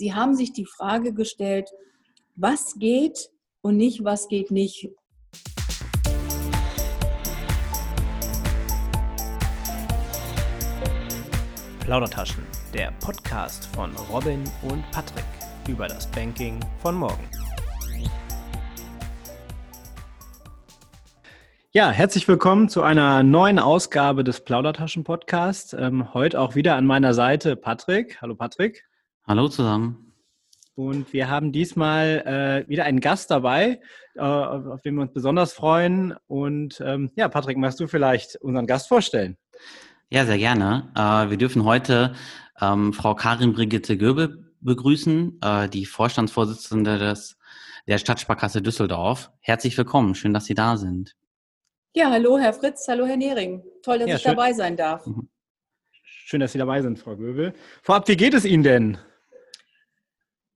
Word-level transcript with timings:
Sie 0.00 0.14
haben 0.14 0.34
sich 0.34 0.54
die 0.54 0.64
Frage 0.64 1.12
gestellt, 1.12 1.68
was 2.34 2.76
geht 2.78 3.28
und 3.60 3.76
nicht, 3.76 4.02
was 4.02 4.28
geht 4.28 4.50
nicht. 4.50 4.88
Plaudertaschen, 11.80 12.46
der 12.72 12.92
Podcast 12.92 13.66
von 13.76 13.94
Robin 14.10 14.42
und 14.62 14.90
Patrick 14.90 15.26
über 15.68 15.86
das 15.86 16.10
Banking 16.10 16.58
von 16.78 16.94
morgen. 16.94 17.28
Ja, 21.72 21.90
herzlich 21.90 22.26
willkommen 22.26 22.70
zu 22.70 22.82
einer 22.82 23.22
neuen 23.22 23.58
Ausgabe 23.58 24.24
des 24.24 24.40
Plaudertaschen-Podcasts. 24.46 25.74
Ähm, 25.74 26.14
heute 26.14 26.40
auch 26.40 26.54
wieder 26.54 26.76
an 26.76 26.86
meiner 26.86 27.12
Seite 27.12 27.54
Patrick. 27.54 28.22
Hallo 28.22 28.34
Patrick. 28.34 28.89
Hallo 29.26 29.48
zusammen. 29.48 30.14
Und 30.74 31.12
wir 31.12 31.28
haben 31.28 31.52
diesmal 31.52 32.64
äh, 32.64 32.68
wieder 32.68 32.84
einen 32.84 33.00
Gast 33.00 33.30
dabei, 33.30 33.80
äh, 34.14 34.20
auf 34.20 34.80
den 34.80 34.94
wir 34.94 35.02
uns 35.02 35.12
besonders 35.12 35.52
freuen. 35.52 36.14
Und 36.26 36.80
ähm, 36.84 37.10
ja, 37.16 37.28
Patrick, 37.28 37.58
magst 37.58 37.80
du 37.80 37.86
vielleicht 37.86 38.36
unseren 38.36 38.66
Gast 38.66 38.88
vorstellen? 38.88 39.36
Ja, 40.08 40.24
sehr 40.24 40.38
gerne. 40.38 40.90
Äh, 40.96 41.30
wir 41.30 41.36
dürfen 41.36 41.64
heute 41.64 42.14
ähm, 42.60 42.92
Frau 42.92 43.14
Karin 43.14 43.52
Brigitte 43.52 43.98
Göbel 43.98 44.52
begrüßen, 44.60 45.38
äh, 45.42 45.68
die 45.68 45.86
Vorstandsvorsitzende 45.86 46.98
des, 46.98 47.36
der 47.86 47.98
Stadtsparkasse 47.98 48.62
Düsseldorf. 48.62 49.30
Herzlich 49.40 49.76
willkommen, 49.76 50.14
schön, 50.14 50.32
dass 50.32 50.46
Sie 50.46 50.54
da 50.54 50.76
sind. 50.76 51.14
Ja, 51.94 52.10
hallo 52.10 52.38
Herr 52.38 52.52
Fritz, 52.52 52.86
hallo 52.88 53.04
Herr 53.04 53.16
Nehring. 53.16 53.62
Toll, 53.82 53.98
dass 53.98 54.08
ja, 54.08 54.16
ich 54.16 54.22
schön. 54.22 54.32
dabei 54.34 54.52
sein 54.52 54.76
darf. 54.76 55.06
Mhm. 55.06 55.28
Schön, 56.02 56.40
dass 56.40 56.52
Sie 56.52 56.58
dabei 56.58 56.80
sind, 56.80 56.98
Frau 56.98 57.16
Göbel. 57.16 57.52
Vorab, 57.82 58.06
wie 58.08 58.16
geht 58.16 58.34
es 58.34 58.44
Ihnen 58.44 58.62
denn? 58.62 58.98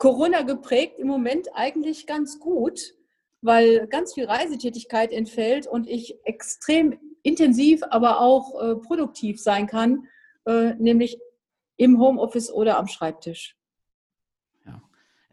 Corona 0.04 0.42
geprägt 0.42 0.98
im 0.98 1.06
Moment 1.06 1.48
eigentlich 1.54 2.06
ganz 2.06 2.38
gut, 2.38 2.94
weil 3.40 3.86
ganz 3.86 4.12
viel 4.12 4.26
Reisetätigkeit 4.26 5.12
entfällt 5.12 5.66
und 5.66 5.88
ich 5.88 6.18
extrem 6.24 6.98
intensiv, 7.22 7.82
aber 7.88 8.20
auch 8.20 8.60
äh, 8.60 8.76
produktiv 8.76 9.40
sein 9.40 9.66
kann, 9.66 10.06
äh, 10.44 10.74
nämlich 10.74 11.18
im 11.78 11.98
Homeoffice 11.98 12.52
oder 12.52 12.76
am 12.76 12.86
Schreibtisch. 12.86 13.56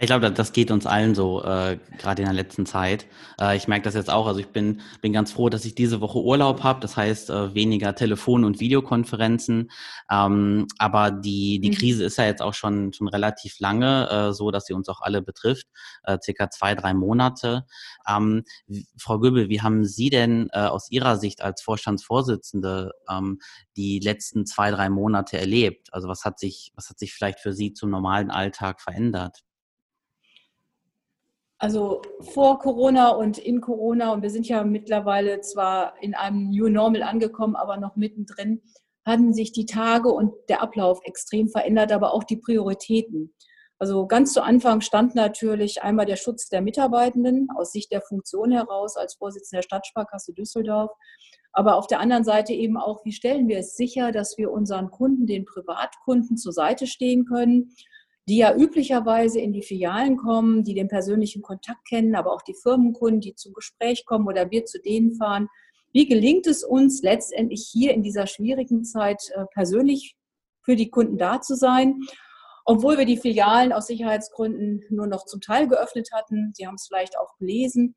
Ich 0.01 0.07
glaube, 0.07 0.31
das 0.31 0.51
geht 0.51 0.71
uns 0.71 0.87
allen 0.87 1.13
so, 1.13 1.43
äh, 1.43 1.77
gerade 1.99 2.23
in 2.23 2.25
der 2.25 2.33
letzten 2.33 2.65
Zeit. 2.65 3.05
Äh, 3.39 3.55
ich 3.55 3.67
merke 3.67 3.83
das 3.83 3.93
jetzt 3.93 4.09
auch. 4.09 4.25
Also 4.25 4.39
ich 4.39 4.47
bin, 4.47 4.81
bin 4.99 5.13
ganz 5.13 5.31
froh, 5.31 5.47
dass 5.47 5.63
ich 5.63 5.75
diese 5.75 6.01
Woche 6.01 6.17
Urlaub 6.17 6.63
habe. 6.63 6.79
Das 6.79 6.97
heißt, 6.97 7.29
äh, 7.29 7.53
weniger 7.53 7.93
Telefon- 7.93 8.43
und 8.43 8.59
Videokonferenzen. 8.59 9.69
Ähm, 10.09 10.67
aber 10.79 11.11
die, 11.11 11.59
die 11.59 11.69
mhm. 11.69 11.75
Krise 11.75 12.03
ist 12.03 12.17
ja 12.17 12.25
jetzt 12.25 12.41
auch 12.41 12.55
schon, 12.55 12.93
schon 12.93 13.09
relativ 13.09 13.59
lange, 13.59 14.09
äh, 14.09 14.33
so 14.33 14.49
dass 14.49 14.65
sie 14.65 14.73
uns 14.73 14.89
auch 14.89 15.01
alle 15.01 15.21
betrifft. 15.21 15.67
Äh, 16.03 16.17
circa 16.19 16.49
zwei, 16.49 16.73
drei 16.73 16.95
Monate. 16.95 17.67
Ähm, 18.09 18.43
Frau 18.97 19.19
Göbel, 19.19 19.49
wie 19.49 19.61
haben 19.61 19.85
Sie 19.85 20.09
denn 20.09 20.49
äh, 20.51 20.61
aus 20.61 20.89
Ihrer 20.89 21.17
Sicht 21.17 21.43
als 21.43 21.61
Vorstandsvorsitzende 21.61 22.93
ähm, 23.07 23.37
die 23.77 23.99
letzten 23.99 24.47
zwei, 24.47 24.71
drei 24.71 24.89
Monate 24.89 25.37
erlebt? 25.37 25.93
Also 25.93 26.07
was 26.07 26.25
hat 26.25 26.39
sich, 26.39 26.71
was 26.73 26.89
hat 26.89 26.97
sich 26.97 27.13
vielleicht 27.13 27.39
für 27.39 27.53
Sie 27.53 27.73
zum 27.73 27.91
normalen 27.91 28.31
Alltag 28.31 28.81
verändert? 28.81 29.43
Also 31.61 32.01
vor 32.21 32.57
Corona 32.57 33.09
und 33.09 33.37
in 33.37 33.61
Corona, 33.61 34.13
und 34.13 34.23
wir 34.23 34.31
sind 34.31 34.47
ja 34.47 34.63
mittlerweile 34.63 35.41
zwar 35.41 35.93
in 36.01 36.15
einem 36.15 36.49
New 36.49 36.69
Normal 36.69 37.03
angekommen, 37.03 37.55
aber 37.55 37.77
noch 37.77 37.95
mittendrin, 37.95 38.63
hatten 39.05 39.31
sich 39.31 39.51
die 39.51 39.67
Tage 39.67 40.09
und 40.09 40.33
der 40.49 40.63
Ablauf 40.63 41.01
extrem 41.03 41.49
verändert, 41.49 41.91
aber 41.91 42.15
auch 42.15 42.23
die 42.23 42.37
Prioritäten. 42.37 43.35
Also 43.77 44.07
ganz 44.07 44.33
zu 44.33 44.41
Anfang 44.41 44.81
stand 44.81 45.13
natürlich 45.13 45.83
einmal 45.83 46.07
der 46.07 46.15
Schutz 46.15 46.49
der 46.49 46.61
Mitarbeitenden 46.63 47.47
aus 47.55 47.71
Sicht 47.71 47.91
der 47.91 48.01
Funktion 48.01 48.51
heraus 48.51 48.97
als 48.97 49.13
Vorsitzender 49.13 49.59
der 49.59 49.67
Stadtsparkasse 49.67 50.33
Düsseldorf. 50.33 50.89
Aber 51.53 51.75
auf 51.75 51.85
der 51.85 51.99
anderen 51.99 52.23
Seite 52.23 52.53
eben 52.53 52.77
auch, 52.77 53.05
wie 53.05 53.11
stellen 53.11 53.47
wir 53.47 53.59
es 53.59 53.75
sicher, 53.75 54.11
dass 54.11 54.35
wir 54.39 54.51
unseren 54.51 54.89
Kunden, 54.89 55.27
den 55.27 55.45
Privatkunden 55.45 56.37
zur 56.37 56.53
Seite 56.53 56.87
stehen 56.87 57.25
können 57.25 57.75
die 58.27 58.37
ja 58.37 58.55
üblicherweise 58.55 59.39
in 59.39 59.53
die 59.53 59.63
Filialen 59.63 60.17
kommen, 60.17 60.63
die 60.63 60.75
den 60.75 60.87
persönlichen 60.87 61.41
Kontakt 61.41 61.87
kennen, 61.87 62.15
aber 62.15 62.33
auch 62.33 62.41
die 62.41 62.55
Firmenkunden, 62.55 63.21
die 63.21 63.35
zum 63.35 63.53
Gespräch 63.53 64.05
kommen 64.05 64.27
oder 64.27 64.51
wir 64.51 64.65
zu 64.65 64.79
denen 64.79 65.15
fahren. 65.15 65.47
Wie 65.91 66.07
gelingt 66.07 66.47
es 66.47 66.63
uns 66.63 67.01
letztendlich 67.01 67.67
hier 67.71 67.93
in 67.93 68.03
dieser 68.03 68.27
schwierigen 68.27 68.83
Zeit 68.83 69.21
äh, 69.35 69.45
persönlich 69.53 70.15
für 70.61 70.75
die 70.75 70.89
Kunden 70.89 71.17
da 71.17 71.41
zu 71.41 71.55
sein? 71.55 71.99
Obwohl 72.63 72.97
wir 72.97 73.05
die 73.05 73.17
Filialen 73.17 73.73
aus 73.73 73.87
Sicherheitsgründen 73.87 74.83
nur 74.89 75.07
noch 75.07 75.25
zum 75.25 75.41
Teil 75.41 75.67
geöffnet 75.67 76.09
hatten. 76.13 76.53
Sie 76.55 76.67
haben 76.67 76.75
es 76.75 76.87
vielleicht 76.87 77.17
auch 77.17 77.35
gelesen. 77.37 77.95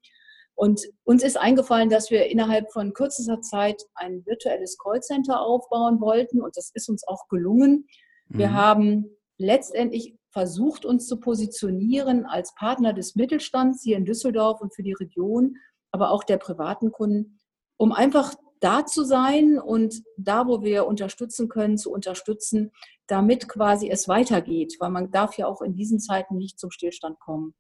Und 0.54 0.80
uns 1.04 1.22
ist 1.22 1.36
eingefallen, 1.36 1.90
dass 1.90 2.10
wir 2.10 2.26
innerhalb 2.26 2.72
von 2.72 2.94
kürzester 2.94 3.40
Zeit 3.42 3.82
ein 3.94 4.24
virtuelles 4.24 4.78
Callcenter 4.78 5.40
aufbauen 5.40 6.00
wollten. 6.00 6.40
Und 6.40 6.56
das 6.56 6.70
ist 6.72 6.88
uns 6.88 7.06
auch 7.06 7.28
gelungen. 7.28 7.86
Wir 8.28 8.48
mhm. 8.48 8.54
haben 8.54 9.16
letztendlich 9.38 10.16
versucht, 10.30 10.84
uns 10.84 11.06
zu 11.06 11.20
positionieren 11.20 12.26
als 12.26 12.54
Partner 12.54 12.92
des 12.92 13.14
Mittelstands 13.14 13.82
hier 13.82 13.96
in 13.96 14.04
Düsseldorf 14.04 14.60
und 14.60 14.74
für 14.74 14.82
die 14.82 14.94
Region, 14.94 15.56
aber 15.92 16.10
auch 16.10 16.24
der 16.24 16.38
privaten 16.38 16.90
Kunden, 16.90 17.38
um 17.76 17.92
einfach 17.92 18.34
da 18.60 18.86
zu 18.86 19.04
sein 19.04 19.58
und 19.58 20.02
da, 20.16 20.46
wo 20.46 20.62
wir 20.62 20.86
unterstützen 20.86 21.48
können, 21.48 21.76
zu 21.76 21.92
unterstützen, 21.92 22.72
damit 23.06 23.48
quasi 23.48 23.90
es 23.90 24.08
weitergeht, 24.08 24.76
weil 24.80 24.90
man 24.90 25.10
darf 25.10 25.36
ja 25.36 25.46
auch 25.46 25.60
in 25.60 25.74
diesen 25.74 26.00
Zeiten 26.00 26.36
nicht 26.36 26.58
zum 26.58 26.70
Stillstand 26.70 27.20
kommen. 27.20 27.54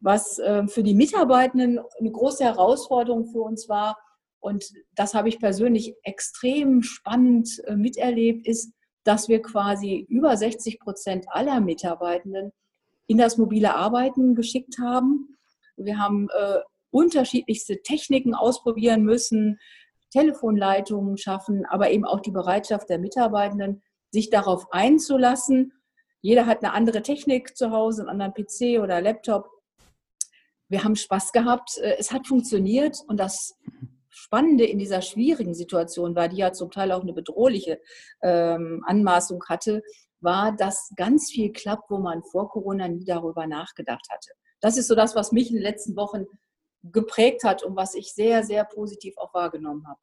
Was 0.00 0.38
äh, 0.38 0.66
für 0.66 0.82
die 0.82 0.94
Mitarbeitenden 0.94 1.78
eine 1.98 2.10
große 2.10 2.42
Herausforderung 2.42 3.26
für 3.26 3.42
uns 3.42 3.68
war, 3.68 3.96
und 4.40 4.72
das 4.94 5.14
habe 5.14 5.28
ich 5.28 5.38
persönlich 5.38 5.94
extrem 6.02 6.82
spannend 6.82 7.62
äh, 7.66 7.76
miterlebt, 7.76 8.46
ist, 8.46 8.72
dass 9.04 9.28
wir 9.28 9.42
quasi 9.42 10.06
über 10.08 10.36
60 10.36 10.80
Prozent 10.80 11.26
aller 11.28 11.60
Mitarbeitenden 11.60 12.52
in 13.06 13.18
das 13.18 13.38
mobile 13.38 13.74
Arbeiten 13.74 14.34
geschickt 14.34 14.78
haben. 14.78 15.36
Wir 15.76 15.98
haben 15.98 16.28
äh, 16.30 16.60
unterschiedlichste 16.90 17.82
Techniken 17.82 18.34
ausprobieren 18.34 19.02
müssen, 19.02 19.58
Telefonleitungen 20.10 21.16
schaffen, 21.16 21.64
aber 21.66 21.90
eben 21.90 22.04
auch 22.04 22.20
die 22.20 22.30
Bereitschaft 22.30 22.88
der 22.88 22.98
Mitarbeitenden, 22.98 23.82
sich 24.10 24.28
darauf 24.28 24.72
einzulassen. 24.72 25.72
Jeder 26.20 26.46
hat 26.46 26.62
eine 26.62 26.72
andere 26.72 27.02
Technik 27.02 27.56
zu 27.56 27.70
Hause, 27.70 28.02
einen 28.02 28.20
anderen 28.20 28.34
PC 28.34 28.82
oder 28.82 29.00
Laptop. 29.00 29.48
Wir 30.68 30.84
haben 30.84 30.96
Spaß 30.96 31.32
gehabt. 31.32 31.78
Äh, 31.78 31.96
es 31.98 32.12
hat 32.12 32.26
funktioniert 32.26 32.98
und 33.08 33.18
das 33.18 33.56
Spannende 34.30 34.64
in 34.64 34.78
dieser 34.78 35.02
schwierigen 35.02 35.54
Situation 35.54 36.14
war, 36.14 36.28
die 36.28 36.36
ja 36.36 36.52
zum 36.52 36.70
Teil 36.70 36.92
auch 36.92 37.02
eine 37.02 37.12
bedrohliche 37.12 37.80
ähm, 38.22 38.80
Anmaßung 38.86 39.42
hatte, 39.48 39.82
war, 40.20 40.54
dass 40.54 40.92
ganz 40.94 41.32
viel 41.32 41.50
klappt, 41.50 41.90
wo 41.90 41.98
man 41.98 42.22
vor 42.22 42.48
Corona 42.48 42.86
nie 42.86 43.04
darüber 43.04 43.48
nachgedacht 43.48 44.06
hatte. 44.08 44.30
Das 44.60 44.76
ist 44.76 44.86
so 44.86 44.94
das, 44.94 45.16
was 45.16 45.32
mich 45.32 45.48
in 45.48 45.56
den 45.56 45.64
letzten 45.64 45.96
Wochen 45.96 46.26
geprägt 46.84 47.42
hat 47.42 47.64
und 47.64 47.74
was 47.74 47.96
ich 47.96 48.14
sehr, 48.14 48.44
sehr 48.44 48.64
positiv 48.64 49.16
auch 49.16 49.34
wahrgenommen 49.34 49.88
habe. 49.88 49.98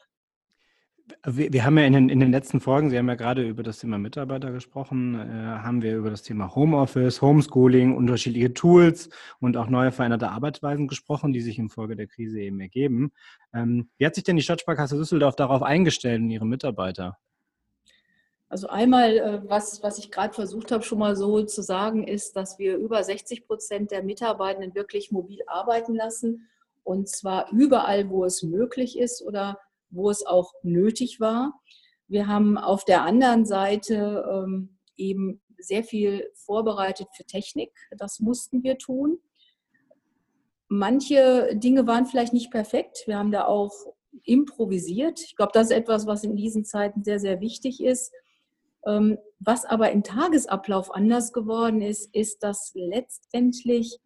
Wir, 1.26 1.54
wir, 1.54 1.64
haben 1.64 1.78
ja 1.78 1.86
in 1.86 1.94
den, 1.94 2.10
in 2.10 2.20
den 2.20 2.32
letzten 2.32 2.60
Folgen, 2.60 2.90
Sie 2.90 2.98
haben 2.98 3.08
ja 3.08 3.16
gerade 3.16 3.48
über 3.48 3.64
das 3.64 3.80
Thema 3.80 3.98
Mitarbeiter 3.98 4.52
gesprochen, 4.52 5.16
äh, 5.16 5.60
haben 5.60 5.82
wir 5.82 5.96
über 5.96 6.10
das 6.10 6.24
Thema 6.24 6.54
Homeoffice, 6.54 7.22
Homeschooling, 7.22 7.96
unterschiedliche 7.96 8.54
Tools 8.54 9.10
und 9.40 9.56
auch 9.56 9.68
neue 9.68 9.92
veränderte 9.92 10.30
Arbeitsweisen 10.30 10.88
gesprochen, 10.88 11.32
die 11.32 11.42
sich 11.42 11.60
infolge 11.60 11.96
der 11.96 12.08
Krise 12.08 12.42
eben 12.42 12.60
ergeben. 12.60 13.12
Ähm, 13.54 13.90
wie 13.98 14.06
hat 14.06 14.16
sich 14.16 14.26
denn 14.26 14.36
die 14.36 14.42
Stadtsparkasse 14.42 14.98
Düsseldorf 14.98 15.36
darauf 15.36 15.64
eingestellt 15.64 16.22
und 16.22 16.30
ihre 16.30 16.46
Mitarbeiter? 16.46 17.18
Also 18.50 18.68
einmal, 18.68 19.18
äh, 19.18 19.42
was, 19.50 19.84
was 19.84 20.00
ich 20.00 20.12
gerade 20.12 20.34
versucht 20.34 20.72
habe, 20.72 20.84
schon 20.84 21.00
mal 21.00 21.16
so 21.16 21.44
zu 21.44 21.62
sagen, 21.62 22.06
ist, 22.06 22.36
dass 22.36 22.60
wir 22.60 22.78
über 22.78 23.04
60 23.04 23.48
Prozent 23.48 23.92
der 23.92 24.04
Mitarbeitenden 24.04 24.76
wirklich 24.76 25.12
mobil 25.12 25.40
arbeiten 25.48 25.96
lassen 25.96 26.48
und 26.84 27.10
zwar 27.10 27.52
überall, 27.52 28.10
wo 28.10 28.24
es 28.24 28.44
möglich 28.44 28.98
ist 28.98 29.22
oder 29.22 29.60
wo 29.90 30.10
es 30.10 30.26
auch 30.26 30.54
nötig 30.64 31.20
war. 31.20 31.54
Wir 32.08 32.28
haben 32.28 32.58
auf 32.58 32.86
der 32.86 33.04
anderen 33.04 33.46
Seite 33.46 34.26
ähm, 34.32 34.78
eben 34.96 35.42
sehr 35.60 35.84
viel 35.84 36.30
vorbereitet 36.36 37.08
für 37.16 37.26
Technik. 37.26 37.72
Das 37.98 38.20
mussten 38.20 38.64
wir 38.64 38.78
tun. 38.78 39.20
Manche 40.70 41.56
Dinge 41.56 41.88
waren 41.88 42.06
vielleicht 42.06 42.34
nicht 42.34 42.52
perfekt. 42.52 43.04
Wir 43.06 43.18
haben 43.18 43.32
da 43.32 43.46
auch 43.46 43.74
improvisiert. 44.24 45.22
Ich 45.22 45.36
glaube, 45.36 45.52
das 45.54 45.68
ist 45.68 45.78
etwas, 45.78 46.08
was 46.08 46.24
in 46.24 46.36
diesen 46.36 46.66
Zeiten 46.66 47.04
sehr, 47.04 47.20
sehr 47.20 47.40
wichtig 47.40 47.84
ist. 47.84 48.14
Ähm, 48.86 49.18
was 49.40 49.66
aber 49.66 49.92
im 49.92 50.04
Tagesablauf 50.04 50.94
anders 50.94 51.34
geworden 51.34 51.82
ist, 51.82 52.14
ist, 52.14 52.44
dass 52.44 52.72
letztendlich, 52.74 54.00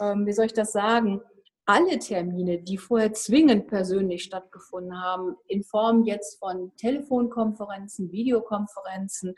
ähm, 0.00 0.26
wie 0.26 0.32
soll 0.32 0.46
ich 0.46 0.52
das 0.52 0.72
sagen, 0.72 1.20
alle 1.66 1.98
Termine, 1.98 2.62
die 2.62 2.78
vorher 2.78 3.12
zwingend 3.12 3.66
persönlich 3.66 4.22
stattgefunden 4.22 5.02
haben, 5.02 5.36
in 5.48 5.64
Form 5.64 6.04
jetzt 6.04 6.38
von 6.38 6.72
Telefonkonferenzen, 6.76 8.12
Videokonferenzen 8.12 9.34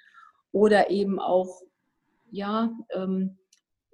oder 0.52 0.90
eben 0.90 1.18
auch 1.18 1.62
ja, 2.30 2.70
ähm, 2.90 3.38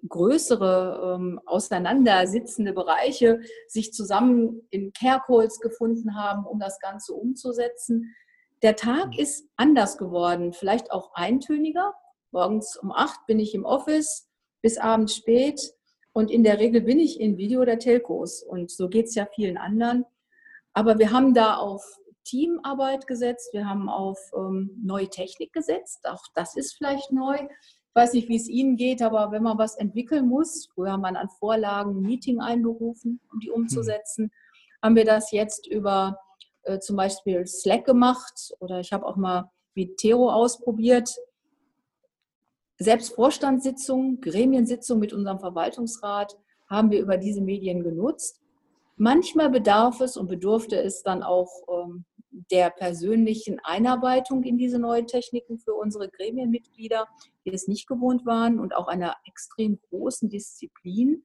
größere 0.08 1.14
ähm, 1.14 1.40
auseinandersitzende 1.46 2.72
Bereiche 2.72 3.40
sich 3.68 3.92
zusammen 3.92 4.66
in 4.70 4.92
Care-Calls 4.92 5.60
gefunden 5.60 6.16
haben, 6.16 6.44
um 6.44 6.58
das 6.58 6.78
Ganze 6.80 7.14
umzusetzen. 7.14 8.14
Der 8.62 8.76
Tag 8.76 9.08
mhm. 9.08 9.18
ist 9.18 9.48
anders 9.56 9.96
geworden, 9.96 10.52
vielleicht 10.52 10.90
auch 10.90 11.14
eintöniger. 11.14 11.94
Morgens 12.32 12.76
um 12.76 12.90
acht 12.92 13.26
bin 13.26 13.38
ich 13.38 13.54
im 13.54 13.64
Office 13.64 14.28
bis 14.60 14.76
abends 14.76 15.14
spät 15.14 15.72
und 16.14 16.30
in 16.30 16.44
der 16.44 16.58
Regel 16.58 16.80
bin 16.80 17.00
ich 17.00 17.20
in 17.20 17.36
Video- 17.36 17.60
oder 17.60 17.78
Telcos 17.78 18.42
und 18.42 18.70
so 18.70 18.88
geht 18.88 19.06
es 19.06 19.16
ja 19.16 19.26
vielen 19.26 19.58
anderen. 19.58 20.06
Aber 20.72 20.98
wir 20.98 21.10
haben 21.10 21.34
da 21.34 21.56
auf 21.56 21.82
Teamarbeit 22.22 23.06
gesetzt, 23.06 23.52
wir 23.52 23.68
haben 23.68 23.88
auf 23.88 24.18
ähm, 24.34 24.70
neue 24.82 25.10
Technik 25.10 25.52
gesetzt, 25.52 26.08
auch 26.08 26.22
das 26.34 26.56
ist 26.56 26.74
vielleicht 26.74 27.12
neu. 27.12 27.34
Ich 27.34 27.94
weiß 27.94 28.12
nicht, 28.14 28.28
wie 28.28 28.36
es 28.36 28.48
Ihnen 28.48 28.76
geht, 28.76 29.02
aber 29.02 29.32
wenn 29.32 29.42
man 29.42 29.58
was 29.58 29.76
entwickeln 29.76 30.28
muss, 30.28 30.68
früher 30.72 30.92
haben 30.92 31.02
man 31.02 31.16
an 31.16 31.28
Vorlagen 31.28 31.98
ein 31.98 32.02
Meeting 32.02 32.40
einberufen, 32.40 33.20
um 33.32 33.40
die 33.40 33.50
umzusetzen, 33.50 34.26
mhm. 34.26 34.30
haben 34.82 34.96
wir 34.96 35.04
das 35.04 35.32
jetzt 35.32 35.66
über 35.66 36.18
äh, 36.62 36.78
zum 36.78 36.96
Beispiel 36.96 37.44
Slack 37.46 37.84
gemacht 37.84 38.54
oder 38.60 38.80
ich 38.80 38.92
habe 38.92 39.04
auch 39.04 39.16
mal 39.16 39.50
Vitero 39.74 40.30
ausprobiert. 40.30 41.10
Selbst 42.78 43.14
Vorstandssitzungen, 43.14 44.20
Gremiensitzungen 44.20 45.00
mit 45.00 45.12
unserem 45.12 45.38
Verwaltungsrat 45.38 46.36
haben 46.68 46.90
wir 46.90 47.00
über 47.00 47.16
diese 47.16 47.40
Medien 47.40 47.82
genutzt. 47.82 48.40
Manchmal 48.96 49.50
bedarf 49.50 50.00
es 50.00 50.16
und 50.16 50.28
bedurfte 50.28 50.76
es 50.76 51.02
dann 51.02 51.22
auch 51.22 51.50
ähm, 51.68 52.04
der 52.50 52.70
persönlichen 52.70 53.60
Einarbeitung 53.62 54.42
in 54.42 54.58
diese 54.58 54.78
neuen 54.78 55.06
Techniken 55.06 55.58
für 55.58 55.74
unsere 55.74 56.08
Gremienmitglieder, 56.08 57.06
die 57.44 57.52
es 57.52 57.68
nicht 57.68 57.86
gewohnt 57.86 58.26
waren 58.26 58.58
und 58.58 58.74
auch 58.74 58.88
einer 58.88 59.14
extrem 59.26 59.78
großen 59.90 60.28
Disziplin, 60.28 61.24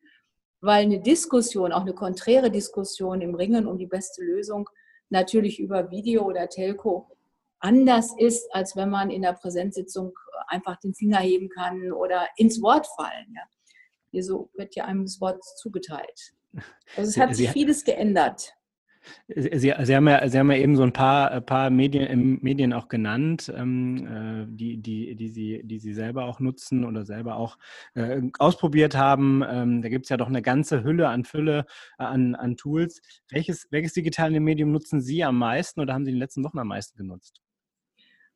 weil 0.61 0.83
eine 0.83 1.01
Diskussion, 1.01 1.71
auch 1.71 1.81
eine 1.81 1.93
konträre 1.93 2.51
Diskussion 2.51 3.21
im 3.21 3.33
Ringen 3.33 3.65
um 3.65 3.77
die 3.77 3.87
beste 3.87 4.23
Lösung 4.23 4.69
natürlich 5.09 5.59
über 5.59 5.89
Video 5.89 6.25
oder 6.25 6.47
Telco 6.47 7.09
anders 7.59 8.13
ist, 8.17 8.53
als 8.53 8.75
wenn 8.75 8.89
man 8.89 9.09
in 9.09 9.21
der 9.21 9.33
Präsenzsitzung 9.33 10.13
einfach 10.47 10.77
den 10.79 10.93
Finger 10.93 11.19
heben 11.19 11.49
kann 11.49 11.91
oder 11.91 12.27
ins 12.37 12.61
Wort 12.61 12.87
fallen. 12.95 13.33
Ja. 13.35 13.43
Hier 14.11 14.23
so 14.23 14.49
wird 14.55 14.75
ja 14.75 14.85
einem 14.85 15.05
das 15.05 15.21
Wort 15.21 15.43
zugeteilt. 15.57 16.33
Also 16.95 17.09
es 17.09 17.17
hat 17.17 17.35
sich 17.35 17.49
vieles 17.51 17.83
geändert. 17.83 18.55
Sie, 19.27 19.49
Sie, 19.57 19.95
haben 19.95 20.07
ja, 20.07 20.27
Sie 20.27 20.37
haben 20.37 20.51
ja 20.51 20.57
eben 20.57 20.75
so 20.75 20.83
ein 20.83 20.93
paar, 20.93 21.31
äh, 21.31 21.41
paar 21.41 21.69
Medien, 21.69 22.39
Medien 22.41 22.73
auch 22.73 22.87
genannt, 22.87 23.51
ähm, 23.55 24.05
äh, 24.05 24.45
die, 24.49 24.77
die, 24.77 25.15
die, 25.15 25.29
Sie, 25.29 25.61
die 25.63 25.79
Sie 25.79 25.93
selber 25.93 26.25
auch 26.25 26.39
nutzen 26.39 26.83
oder 26.83 27.05
selber 27.05 27.37
auch 27.37 27.57
äh, 27.93 28.21
ausprobiert 28.39 28.95
haben. 28.95 29.43
Ähm, 29.47 29.81
da 29.81 29.89
gibt 29.89 30.05
es 30.05 30.09
ja 30.09 30.17
doch 30.17 30.27
eine 30.27 30.41
ganze 30.41 30.83
Hülle 30.83 31.07
an 31.07 31.23
Fülle 31.23 31.65
äh, 31.97 32.03
an, 32.03 32.35
an 32.35 32.57
Tools. 32.57 33.01
Welches, 33.29 33.67
welches 33.71 33.93
digitale 33.93 34.39
Medium 34.39 34.71
nutzen 34.71 35.01
Sie 35.01 35.23
am 35.23 35.37
meisten 35.37 35.79
oder 35.79 35.93
haben 35.93 36.05
Sie 36.05 36.11
in 36.11 36.15
den 36.15 36.21
letzten 36.21 36.43
Wochen 36.43 36.59
am 36.59 36.67
meisten 36.67 36.97
genutzt? 36.97 37.41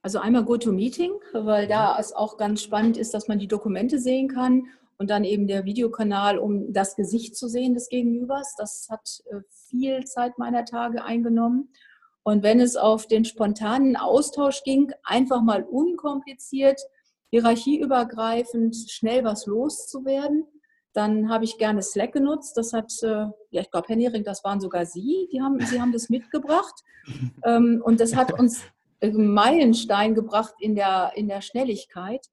Also 0.04 0.20
einmal 0.20 0.44
GoToMeeting, 0.44 1.14
weil 1.32 1.66
da 1.66 1.94
mhm. 1.94 2.00
es 2.02 2.14
auch 2.14 2.38
ganz 2.38 2.62
spannend 2.62 2.98
ist, 2.98 3.14
dass 3.14 3.30
man 3.30 3.40
die 3.40 3.48
Dokumente 3.48 4.00
sehen 4.00 4.28
kann 4.28 4.68
und 4.98 5.10
dann 5.10 5.24
eben 5.24 5.48
der 5.48 5.64
Videokanal, 5.64 6.38
um 6.38 6.74
das 6.74 6.96
Gesicht 6.98 7.38
zu 7.38 7.48
sehen 7.48 7.74
des 7.74 7.88
Gegenübers. 7.88 8.56
Das 8.58 8.88
hat 8.90 9.24
äh, 9.32 9.40
viel 9.70 10.04
Zeit 10.04 10.38
meiner 10.38 10.66
Tage 10.66 11.04
eingenommen. 11.04 11.70
Und 12.24 12.44
wenn 12.44 12.60
es 12.60 12.76
auf 12.76 13.08
den 13.08 13.24
spontanen 13.24 13.96
Austausch 13.96 14.64
ging, 14.64 14.92
einfach 15.04 15.42
mal 15.42 15.64
unkompliziert, 15.64 16.82
hierarchieübergreifend, 17.32 18.76
schnell 18.90 19.24
was 19.24 19.46
loszuwerden, 19.46 20.46
dann 20.92 21.30
habe 21.30 21.46
ich 21.46 21.58
gerne 21.58 21.82
Slack 21.82 22.12
genutzt. 22.12 22.58
Das 22.58 22.74
hat, 22.74 22.92
äh, 23.04 23.26
ja, 23.52 23.62
ich 23.62 23.72
glaube, 23.72 23.88
Herr 23.88 23.96
Nehring, 23.96 24.24
das 24.26 24.44
waren 24.44 24.60
sogar 24.60 24.86
Sie, 24.86 25.28
die 25.32 25.42
haben, 25.42 25.60
Sie 25.62 25.82
haben 25.82 25.94
das 25.94 26.10
mitgebracht. 26.10 26.76
Ähm, 27.46 27.82
und 27.84 28.00
das 28.00 28.16
hat 28.16 28.32
uns 28.40 28.62
Meilenstein 29.12 30.16
gebracht 30.16 30.56
in 30.60 30.76
der, 30.76 31.12
in 31.16 31.28
der 31.28 31.42
Schnelligkeit. 31.42 32.28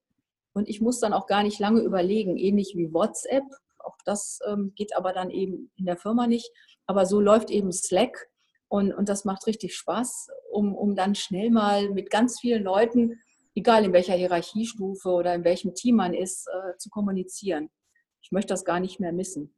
Und 0.53 0.69
ich 0.69 0.81
muss 0.81 0.99
dann 0.99 1.13
auch 1.13 1.27
gar 1.27 1.43
nicht 1.43 1.59
lange 1.59 1.81
überlegen, 1.81 2.37
ähnlich 2.37 2.73
wie 2.75 2.93
WhatsApp. 2.93 3.43
Auch 3.79 3.97
das 4.05 4.39
ähm, 4.47 4.73
geht 4.75 4.95
aber 4.95 5.13
dann 5.13 5.29
eben 5.29 5.71
in 5.75 5.85
der 5.85 5.97
Firma 5.97 6.27
nicht. 6.27 6.49
Aber 6.85 7.05
so 7.05 7.19
läuft 7.19 7.49
eben 7.49 7.71
Slack 7.71 8.29
und, 8.67 8.93
und 8.93 9.09
das 9.09 9.25
macht 9.25 9.47
richtig 9.47 9.75
Spaß, 9.75 10.29
um, 10.51 10.75
um 10.75 10.95
dann 10.95 11.15
schnell 11.15 11.51
mal 11.51 11.89
mit 11.89 12.09
ganz 12.09 12.39
vielen 12.39 12.63
Leuten, 12.63 13.19
egal 13.55 13.83
in 13.83 13.93
welcher 13.93 14.13
Hierarchiestufe 14.13 15.09
oder 15.09 15.35
in 15.35 15.43
welchem 15.43 15.73
Team 15.73 15.97
man 15.97 16.13
ist, 16.13 16.47
äh, 16.47 16.77
zu 16.77 16.89
kommunizieren. 16.89 17.69
Ich 18.21 18.31
möchte 18.31 18.53
das 18.53 18.63
gar 18.63 18.79
nicht 18.79 18.99
mehr 18.99 19.11
missen. 19.11 19.53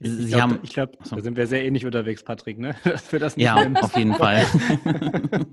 Ich 0.00 0.28
glaube, 0.28 0.60
glaub, 0.60 0.96
da 1.04 1.20
sind 1.20 1.36
wir 1.36 1.46
sehr 1.48 1.64
ähnlich 1.64 1.84
unterwegs, 1.84 2.22
Patrick, 2.22 2.58
ne? 2.58 2.76
Dass 2.84 3.10
wir 3.10 3.18
das 3.18 3.36
nicht 3.36 3.46
ja, 3.46 3.56
auf 3.80 3.96
jeden 3.96 4.14
Fall. 4.16 4.46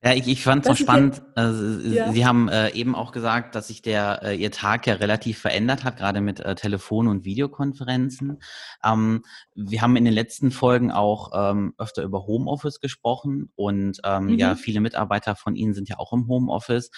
Ja, 0.00 0.14
ich, 0.14 0.28
ich 0.28 0.44
fand 0.44 0.64
es 0.64 0.70
auch 0.70 0.76
spannend. 0.76 1.22
Also, 1.34 1.80
ja. 1.88 2.12
Sie 2.12 2.24
haben 2.24 2.48
äh, 2.48 2.70
eben 2.70 2.94
auch 2.94 3.10
gesagt, 3.10 3.56
dass 3.56 3.66
sich 3.66 3.82
der 3.82 4.22
äh, 4.22 4.36
Ihr 4.36 4.52
Tag 4.52 4.86
ja 4.86 4.94
relativ 4.94 5.40
verändert 5.40 5.82
hat, 5.82 5.96
gerade 5.96 6.20
mit 6.20 6.38
äh, 6.38 6.54
Telefon- 6.54 7.08
und 7.08 7.24
Videokonferenzen. 7.24 8.40
Ähm, 8.84 9.24
wir 9.56 9.82
haben 9.82 9.96
in 9.96 10.04
den 10.04 10.14
letzten 10.14 10.52
Folgen 10.52 10.92
auch 10.92 11.32
ähm, 11.34 11.74
öfter 11.78 12.04
über 12.04 12.28
Homeoffice 12.28 12.78
gesprochen 12.78 13.50
und 13.56 13.98
ähm, 14.04 14.26
mhm. 14.26 14.38
ja, 14.38 14.54
viele 14.54 14.80
Mitarbeiter 14.80 15.34
von 15.34 15.56
Ihnen 15.56 15.74
sind 15.74 15.88
ja 15.88 15.98
auch 15.98 16.12
im 16.12 16.28
Homeoffice. 16.28 16.92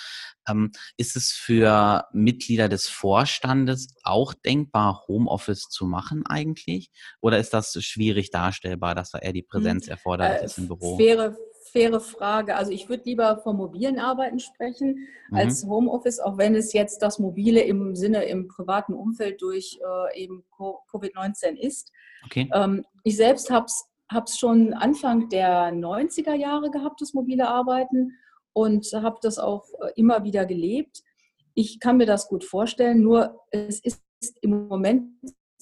Ähm, 0.46 0.70
ist 0.98 1.16
es 1.16 1.32
für 1.32 2.04
Mitglieder 2.12 2.68
des 2.68 2.86
Vorstandes 2.86 3.96
auch 4.02 4.34
denkbar, 4.34 5.04
Homeoffice 5.08 5.70
zu 5.70 5.86
machen 5.86 6.26
eigentlich? 6.26 6.90
Oder 7.22 7.38
ist 7.38 7.54
das 7.54 7.72
schwierig 7.82 8.30
darstellbar, 8.30 8.94
dass 8.94 9.10
da 9.10 9.18
eher 9.18 9.32
die 9.32 9.42
Präsenz 9.42 9.86
mhm. 9.86 9.92
erforderlich 9.92 10.42
äh, 10.42 10.44
ist 10.44 10.58
im 10.58 10.68
Büro? 10.68 10.98
Wäre 10.98 11.34
faire 11.72 12.00
Frage. 12.00 12.56
Also 12.56 12.72
ich 12.72 12.88
würde 12.88 13.04
lieber 13.04 13.38
vom 13.38 13.56
mobilen 13.56 13.98
Arbeiten 13.98 14.38
sprechen 14.38 15.08
mhm. 15.30 15.36
als 15.36 15.66
Homeoffice, 15.66 16.20
auch 16.20 16.38
wenn 16.38 16.54
es 16.54 16.72
jetzt 16.72 17.02
das 17.02 17.18
mobile 17.18 17.60
im 17.60 17.96
Sinne 17.96 18.24
im 18.24 18.48
privaten 18.48 18.94
Umfeld 18.94 19.40
durch 19.42 19.78
äh, 19.82 20.22
eben 20.22 20.44
Covid-19 20.58 21.56
ist. 21.56 21.92
Okay. 22.26 22.50
Ähm, 22.52 22.84
ich 23.04 23.16
selbst 23.16 23.50
habe 23.50 23.66
es 23.66 24.38
schon 24.38 24.74
Anfang 24.74 25.28
der 25.28 25.72
90er 25.72 26.34
Jahre 26.34 26.70
gehabt, 26.70 27.00
das 27.00 27.14
mobile 27.14 27.48
Arbeiten, 27.48 28.12
und 28.52 28.86
habe 28.92 29.18
das 29.22 29.38
auch 29.38 29.64
äh, 29.80 29.92
immer 29.96 30.24
wieder 30.24 30.44
gelebt. 30.44 31.02
Ich 31.54 31.80
kann 31.80 31.96
mir 31.96 32.06
das 32.06 32.28
gut 32.28 32.44
vorstellen, 32.44 33.00
nur 33.00 33.40
es 33.50 33.80
ist 33.80 34.02
im 34.42 34.68
Moment 34.68 35.08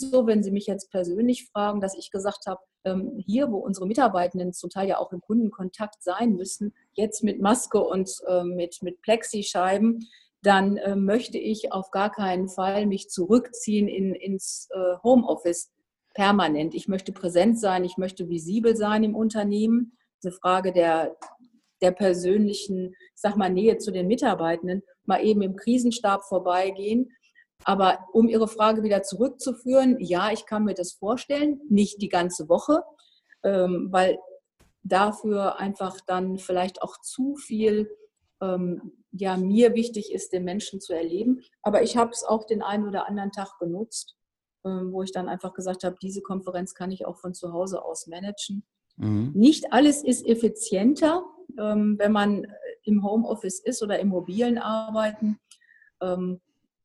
so, 0.00 0.26
wenn 0.26 0.42
Sie 0.42 0.50
mich 0.50 0.66
jetzt 0.66 0.90
persönlich 0.90 1.46
fragen, 1.46 1.80
dass 1.80 1.96
ich 1.96 2.10
gesagt 2.10 2.46
habe, 2.46 2.60
ähm, 2.84 3.22
hier, 3.24 3.50
wo 3.50 3.58
unsere 3.58 3.86
Mitarbeitenden 3.86 4.52
zum 4.52 4.70
Teil 4.70 4.88
ja 4.88 4.98
auch 4.98 5.12
im 5.12 5.20
Kundenkontakt 5.20 6.02
sein 6.02 6.34
müssen, 6.34 6.74
jetzt 6.92 7.22
mit 7.24 7.40
Maske 7.40 7.80
und 7.80 8.10
ähm, 8.28 8.54
mit, 8.54 8.82
mit 8.82 9.02
Plexischeiben, 9.02 10.06
dann 10.42 10.76
äh, 10.76 10.96
möchte 10.96 11.38
ich 11.38 11.72
auf 11.72 11.90
gar 11.90 12.10
keinen 12.10 12.48
Fall 12.48 12.86
mich 12.86 13.08
zurückziehen 13.08 13.88
in, 13.88 14.14
ins 14.14 14.68
äh, 14.70 14.96
Homeoffice 15.02 15.70
permanent. 16.14 16.74
Ich 16.74 16.88
möchte 16.88 17.12
präsent 17.12 17.58
sein, 17.58 17.84
ich 17.84 17.96
möchte 17.96 18.28
visibel 18.28 18.76
sein 18.76 19.04
im 19.04 19.14
Unternehmen. 19.14 19.96
Diese 20.22 20.32
Frage 20.32 20.72
der, 20.72 21.16
der 21.80 21.92
persönlichen, 21.92 22.94
ich 23.14 23.20
sag 23.20 23.36
mal, 23.36 23.50
Nähe 23.50 23.78
zu 23.78 23.90
den 23.90 24.06
Mitarbeitenden, 24.06 24.82
mal 25.04 25.24
eben 25.24 25.42
im 25.42 25.56
Krisenstab 25.56 26.24
vorbeigehen 26.24 27.10
aber 27.64 28.06
um 28.12 28.28
Ihre 28.28 28.48
Frage 28.48 28.82
wieder 28.82 29.02
zurückzuführen, 29.02 29.96
ja, 30.00 30.30
ich 30.32 30.46
kann 30.46 30.64
mir 30.64 30.74
das 30.74 30.92
vorstellen, 30.92 31.60
nicht 31.68 32.00
die 32.00 32.08
ganze 32.08 32.48
Woche, 32.48 32.82
ähm, 33.42 33.88
weil 33.90 34.18
dafür 34.82 35.58
einfach 35.58 35.98
dann 36.06 36.38
vielleicht 36.38 36.82
auch 36.82 36.98
zu 37.00 37.36
viel 37.36 37.90
ähm, 38.40 38.92
ja, 39.12 39.36
mir 39.36 39.74
wichtig 39.74 40.12
ist, 40.12 40.32
den 40.32 40.44
Menschen 40.44 40.80
zu 40.80 40.94
erleben. 40.94 41.40
Aber 41.62 41.82
ich 41.82 41.96
habe 41.96 42.10
es 42.12 42.24
auch 42.24 42.44
den 42.44 42.62
einen 42.62 42.86
oder 42.86 43.08
anderen 43.08 43.32
Tag 43.32 43.58
genutzt, 43.58 44.16
ähm, 44.64 44.92
wo 44.92 45.02
ich 45.02 45.12
dann 45.12 45.28
einfach 45.28 45.54
gesagt 45.54 45.84
habe, 45.84 45.96
diese 46.00 46.22
Konferenz 46.22 46.74
kann 46.74 46.90
ich 46.90 47.06
auch 47.06 47.18
von 47.18 47.34
zu 47.34 47.52
Hause 47.52 47.84
aus 47.84 48.06
managen. 48.06 48.64
Mhm. 48.96 49.32
Nicht 49.34 49.72
alles 49.72 50.02
ist 50.02 50.26
effizienter, 50.26 51.24
wenn 51.56 52.12
man 52.12 52.46
im 52.82 53.02
Homeoffice 53.02 53.58
ist 53.58 53.82
oder 53.82 53.98
im 53.98 54.08
mobilen 54.08 54.58
Arbeiten 54.58 55.40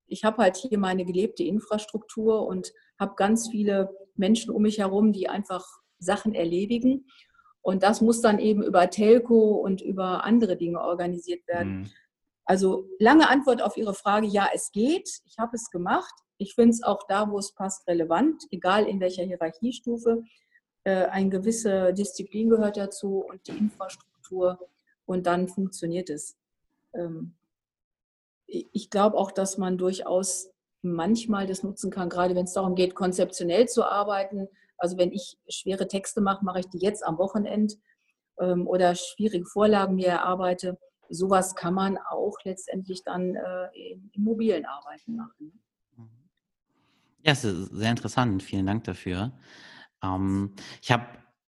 ich 0.08 0.24
habe 0.24 0.38
halt 0.38 0.58
hier 0.58 0.78
meine 0.78 1.06
gelebte 1.06 1.44
Infrastruktur 1.44 2.46
und 2.48 2.72
habe 3.00 3.16
ganz 3.16 3.50
viele 3.50 3.96
Menschen 4.16 4.54
um 4.54 4.62
mich 4.62 4.80
herum, 4.80 5.12
die 5.12 5.30
einfach 5.30 5.66
Sachen 6.00 6.36
erledigen. 6.36 7.08
Und 7.62 7.84
das 7.84 8.02
muss 8.02 8.22
dann 8.22 8.40
eben 8.40 8.62
über 8.62 8.90
Telco 8.90 9.56
und 9.56 9.82
über 9.82 10.24
andere 10.24 10.58
Dinge 10.58 10.82
organisiert 10.82 11.48
werden. 11.48 11.80
Mhm. 11.80 11.90
Also 12.46 12.90
lange 13.00 13.30
Antwort 13.30 13.62
auf 13.62 13.78
Ihre 13.78 13.94
Frage, 13.94 14.28
ja, 14.28 14.50
es 14.54 14.72
geht. 14.72 15.10
Ich 15.26 15.38
habe 15.38 15.56
es 15.56 15.70
gemacht. 15.70 16.14
Ich 16.38 16.56
finde 16.56 16.72
es 16.72 16.84
auch 16.84 17.04
da, 17.08 17.30
wo 17.32 17.38
es 17.38 17.54
passt, 17.54 17.88
relevant, 17.88 18.44
egal 18.52 18.86
in 18.86 19.00
welcher 19.00 19.24
Hierarchiestufe. 19.24 20.24
Äh, 20.84 21.06
eine 21.06 21.30
gewisse 21.30 21.94
Disziplin 21.94 22.50
gehört 22.50 22.76
dazu 22.76 23.20
und 23.20 23.48
die 23.48 23.58
Infrastruktur 23.58 24.60
und 25.06 25.26
dann 25.26 25.48
funktioniert 25.48 26.10
es. 26.10 26.38
Ähm, 26.94 27.36
ich 28.54 28.90
glaube 28.90 29.18
auch, 29.18 29.32
dass 29.32 29.58
man 29.58 29.78
durchaus 29.78 30.50
manchmal 30.82 31.48
das 31.48 31.64
nutzen 31.64 31.90
kann, 31.90 32.10
gerade 32.10 32.36
wenn 32.36 32.46
es 32.46 32.54
darum 32.54 32.76
geht, 32.76 32.94
konzeptionell 32.94 33.68
zu 33.68 33.86
arbeiten. 33.86 34.48
Also 34.78 34.98
wenn 34.98 35.12
ich 35.12 35.38
schwere 35.48 35.88
Texte 35.88 36.22
mache, 36.22 36.46
mache 36.46 36.60
ich 36.60 36.70
die 36.70 36.80
jetzt 36.80 37.06
am 37.06 37.18
Wochenende 37.18 37.76
ähm, 38.40 38.68
oder 38.68 38.96
schwierige 38.96 39.46
Vorlagen 39.46 39.96
mir 39.96 40.08
erarbeite. 40.08 40.78
Sowas 41.10 41.56
kann 41.56 41.74
man 41.74 41.98
auch 42.10 42.36
letztendlich 42.44 43.04
dann 43.04 43.36
äh, 43.36 43.68
im, 43.94 44.10
mobilen 44.16 44.66
Arbeiten 44.66 45.16
machen. 45.16 45.60
Ja, 47.26 47.32
es 47.32 47.44
ist 47.46 47.68
sehr 47.72 47.92
interessant. 47.92 48.44
Vielen 48.44 48.66
Dank 48.66 48.84
dafür. 48.84 49.32
Ähm, 50.04 50.54
ich 50.82 50.92
habe 50.92 51.06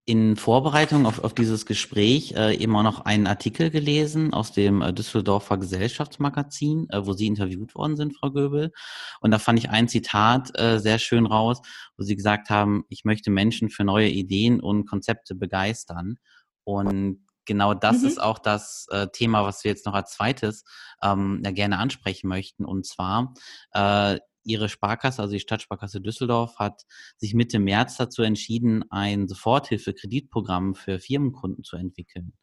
in 0.06 0.36
Vorbereitung 0.36 1.06
auf, 1.06 1.24
auf 1.24 1.34
dieses 1.34 1.66
Gespräch 1.66 2.34
äh, 2.36 2.56
eben 2.56 2.76
auch 2.76 2.84
noch 2.84 3.06
einen 3.06 3.28
Artikel 3.28 3.70
gelesen 3.70 4.34
aus 4.34 4.52
dem 4.52 4.82
äh, 4.82 4.94
Düsseldorfer 4.94 5.58
Gesellschaftsmagazin, 5.58 6.88
äh, 6.90 7.06
wo 7.06 7.14
Sie 7.14 7.28
interviewt 7.28 7.76
worden 7.76 7.96
sind, 7.96 8.18
Frau 8.18 8.32
Göbel. 8.32 8.72
Und 9.20 9.32
da 9.32 9.38
fand 9.38 9.60
ich 9.60 9.70
ein 9.70 9.88
Zitat 9.88 10.58
äh, 10.60 10.80
sehr 10.80 10.98
schön 10.98 11.28
raus, 11.28 11.62
wo 11.98 12.04
Sie 12.04 12.16
gesagt 12.16 12.50
haben, 12.50 12.84
ich 12.90 13.06
möchte 13.06 13.30
Menschen 13.30 13.70
für 13.70 13.84
neue 13.84 14.10
Ideen 14.10 14.60
und 14.60 14.88
Konzepte 14.88 15.36
begeistern. 15.36 16.18
Und 16.64 17.26
genau 17.46 17.76
das 17.76 18.02
mhm. 18.02 18.08
ist 18.08 18.22
auch 18.22 18.40
das 18.40 18.88
äh, 18.90 19.08
Thema, 19.14 19.44
was 19.44 19.64
wir 19.64 19.70
jetzt 19.70 19.86
noch 19.86 19.94
als 19.94 20.14
zweites 20.14 20.64
ähm, 21.04 21.42
ja, 21.46 21.52
gerne 21.52 21.78
ansprechen 21.78 22.28
möchten. 22.28 22.66
Und 22.66 22.88
zwar 22.88 23.34
äh, 23.74 24.20
Ihre 24.44 24.70
Sparkasse, 24.70 25.22
also 25.22 25.34
die 25.34 25.40
Stadtsparkasse 25.40 26.02
Düsseldorf, 26.02 26.58
hat 26.58 26.84
sich 27.18 27.34
Mitte 27.34 27.60
März 27.60 27.98
dazu 27.98 28.24
entschieden, 28.24 28.84
ein 28.90 29.28
Soforthilfe-Kreditprogramm 29.28 30.76
für 30.76 31.00
Firmenkunden 31.00 31.64
zu 31.64 31.76
entwickeln. 31.76 32.34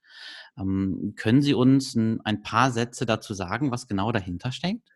Ähm, 0.59 1.15
können 1.17 1.43
Sie 1.43 1.55
uns 1.55 1.97
ein, 1.97 2.43
paar 2.43 2.71
Sätze 2.71 3.07
dazu 3.07 3.35
sagen, 3.35 3.71
was 3.71 3.87
genau 3.87 4.13
dahinter 4.13 4.53
steckt? 4.53 4.89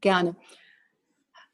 Gerne. 0.00 0.36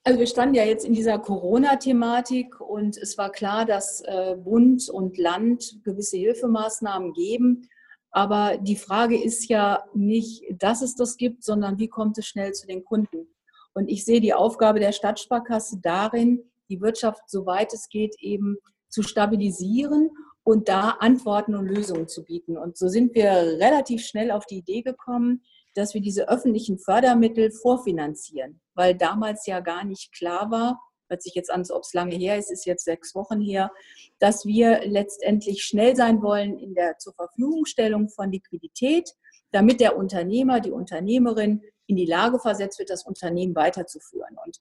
Also 0.04 0.18
wir 0.18 0.26
standen 0.26 0.56
ja 0.56 0.64
jetzt 0.64 0.84
in 0.84 0.94
dieser 0.94 1.18
Corona-Thematik 1.20 2.60
und 2.60 2.96
es 2.96 3.16
war 3.18 3.30
klar, 3.30 3.64
dass 3.64 4.00
äh, 4.00 4.36
Bund 4.36 4.88
und 4.88 5.16
Land 5.16 5.84
gewisse 5.84 6.16
Hilfemaßnahmen 6.16 7.12
geben. 7.12 7.68
Aber 8.10 8.58
die 8.58 8.76
Frage 8.76 9.22
ist 9.22 9.48
ja 9.48 9.84
nicht, 9.94 10.44
dass 10.58 10.82
es 10.82 10.96
das 10.96 11.16
gibt, 11.16 11.44
sondern 11.44 11.78
wie 11.78 11.88
kommt 11.88 12.18
es 12.18 12.26
schnell 12.26 12.52
zu 12.52 12.66
den 12.66 12.84
Kunden? 12.84 13.28
Und 13.74 13.88
ich 13.88 14.04
sehe 14.04 14.20
die 14.20 14.34
Aufgabe 14.34 14.80
der 14.80 14.92
Stadtsparkasse 14.92 15.78
darin, 15.82 16.50
die 16.68 16.80
Wirtschaft, 16.80 17.22
soweit 17.28 17.72
es 17.72 17.88
geht, 17.88 18.14
eben 18.18 18.56
zu 18.88 19.02
stabilisieren 19.02 20.10
und 20.44 20.68
da 20.68 20.96
Antworten 21.00 21.54
und 21.54 21.66
Lösungen 21.66 22.08
zu 22.08 22.24
bieten. 22.24 22.56
Und 22.58 22.76
so 22.76 22.88
sind 22.88 23.14
wir 23.14 23.30
relativ 23.30 24.04
schnell 24.04 24.30
auf 24.30 24.46
die 24.46 24.58
Idee 24.58 24.82
gekommen, 24.82 25.42
dass 25.74 25.94
wir 25.94 26.00
diese 26.00 26.28
öffentlichen 26.28 26.78
Fördermittel 26.78 27.50
vorfinanzieren, 27.50 28.60
weil 28.74 28.94
damals 28.94 29.46
ja 29.46 29.60
gar 29.60 29.84
nicht 29.84 30.12
klar 30.12 30.50
war, 30.50 30.80
hört 31.08 31.22
sich 31.22 31.34
jetzt 31.34 31.50
an, 31.50 31.60
als 31.60 31.70
ob 31.70 31.82
es 31.82 31.92
lange 31.92 32.16
her 32.16 32.38
ist, 32.38 32.50
ist 32.50 32.66
jetzt 32.66 32.84
sechs 32.84 33.14
Wochen 33.14 33.40
her, 33.40 33.70
dass 34.18 34.44
wir 34.46 34.80
letztendlich 34.86 35.62
schnell 35.62 35.94
sein 35.94 36.22
wollen 36.22 36.58
in 36.58 36.74
der 36.74 36.98
zur 36.98 37.14
Verfügungstellung 37.14 38.08
von 38.08 38.32
Liquidität, 38.32 39.10
damit 39.52 39.80
der 39.80 39.96
Unternehmer, 39.96 40.60
die 40.60 40.70
Unternehmerin 40.70 41.62
in 41.92 41.96
die 41.96 42.06
Lage 42.06 42.38
versetzt 42.38 42.78
wird, 42.78 42.90
das 42.90 43.06
Unternehmen 43.06 43.54
weiterzuführen. 43.54 44.36
Und 44.44 44.58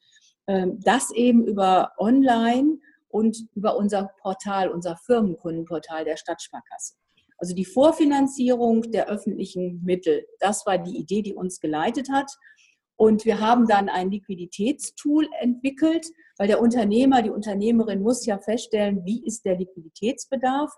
ähm, 0.48 0.80
das 0.82 1.12
eben 1.12 1.46
über 1.46 1.94
Online 1.98 2.78
und 3.10 3.38
über 3.56 3.78
unser 3.78 4.12
Portal, 4.22 4.70
unser 4.70 4.98
Firmenkundenportal 4.98 6.06
der 6.06 6.18
Stadtsparkasse. 6.18 6.96
Also 7.38 7.56
die 7.56 7.66
Vorfinanzierung 7.66 8.84
der 8.92 9.08
öffentlichen 9.08 9.84
Mittel, 9.84 10.26
das 10.40 10.66
war 10.66 10.78
die 10.78 10.98
Idee, 10.98 11.22
die 11.22 11.34
uns 11.34 11.60
geleitet 11.60 12.10
hat. 12.12 12.32
Und 12.96 13.26
wir 13.26 13.40
haben 13.40 13.68
dann 13.68 13.90
ein 13.90 14.12
Liquiditätstool 14.12 15.28
entwickelt, 15.40 16.06
weil 16.38 16.48
der 16.48 16.62
Unternehmer, 16.62 17.24
die 17.24 17.32
Unternehmerin 17.32 18.04
muss 18.04 18.26
ja 18.28 18.38
feststellen, 18.38 19.04
wie 19.06 19.26
ist 19.26 19.44
der 19.44 19.58
Liquiditätsbedarf. 19.58 20.72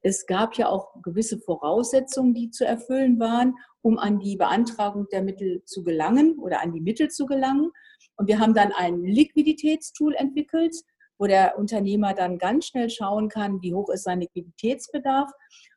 Es 0.00 0.26
gab 0.26 0.56
ja 0.56 0.68
auch 0.68 1.02
gewisse 1.02 1.38
Voraussetzungen, 1.38 2.32
die 2.32 2.50
zu 2.50 2.64
erfüllen 2.64 3.20
waren, 3.20 3.54
um 3.86 4.00
an 4.00 4.18
die 4.18 4.36
Beantragung 4.36 5.06
der 5.12 5.22
Mittel 5.22 5.62
zu 5.64 5.84
gelangen 5.84 6.40
oder 6.40 6.60
an 6.60 6.72
die 6.72 6.80
Mittel 6.80 7.08
zu 7.08 7.24
gelangen. 7.24 7.70
Und 8.16 8.26
wir 8.26 8.40
haben 8.40 8.52
dann 8.52 8.72
ein 8.72 9.04
Liquiditätstool 9.04 10.12
entwickelt, 10.16 10.74
wo 11.18 11.26
der 11.26 11.56
Unternehmer 11.56 12.12
dann 12.12 12.36
ganz 12.38 12.66
schnell 12.66 12.90
schauen 12.90 13.28
kann, 13.28 13.62
wie 13.62 13.74
hoch 13.74 13.88
ist 13.90 14.02
sein 14.02 14.22
Liquiditätsbedarf. 14.22 15.30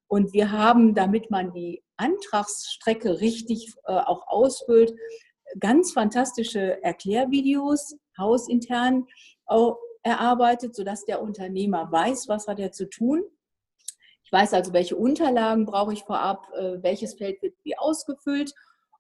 Und 0.07 0.33
wir 0.33 0.51
haben, 0.51 0.95
damit 0.95 1.29
man 1.29 1.53
die 1.53 1.83
Antragsstrecke 1.97 3.21
richtig 3.21 3.75
äh, 3.85 3.91
auch 3.91 4.27
ausfüllt, 4.27 4.91
ganz 5.59 5.91
fantastische 5.91 6.81
Erklärvideos 6.81 7.95
hausintern 8.17 9.05
erarbeitet, 10.01 10.75
sodass 10.75 11.05
der 11.05 11.21
Unternehmer 11.21 11.91
weiß, 11.91 12.27
was 12.27 12.47
hat 12.47 12.57
er 12.59 12.71
zu 12.71 12.89
tun 12.89 13.23
ich 14.29 14.33
weiß 14.33 14.53
also, 14.53 14.73
welche 14.73 14.95
Unterlagen 14.95 15.65
brauche 15.65 15.91
ich 15.91 16.03
vorab, 16.03 16.47
äh, 16.53 16.83
welches 16.83 17.15
Feld 17.15 17.41
wird 17.41 17.55
wie 17.63 17.75
ausgefüllt. 17.75 18.53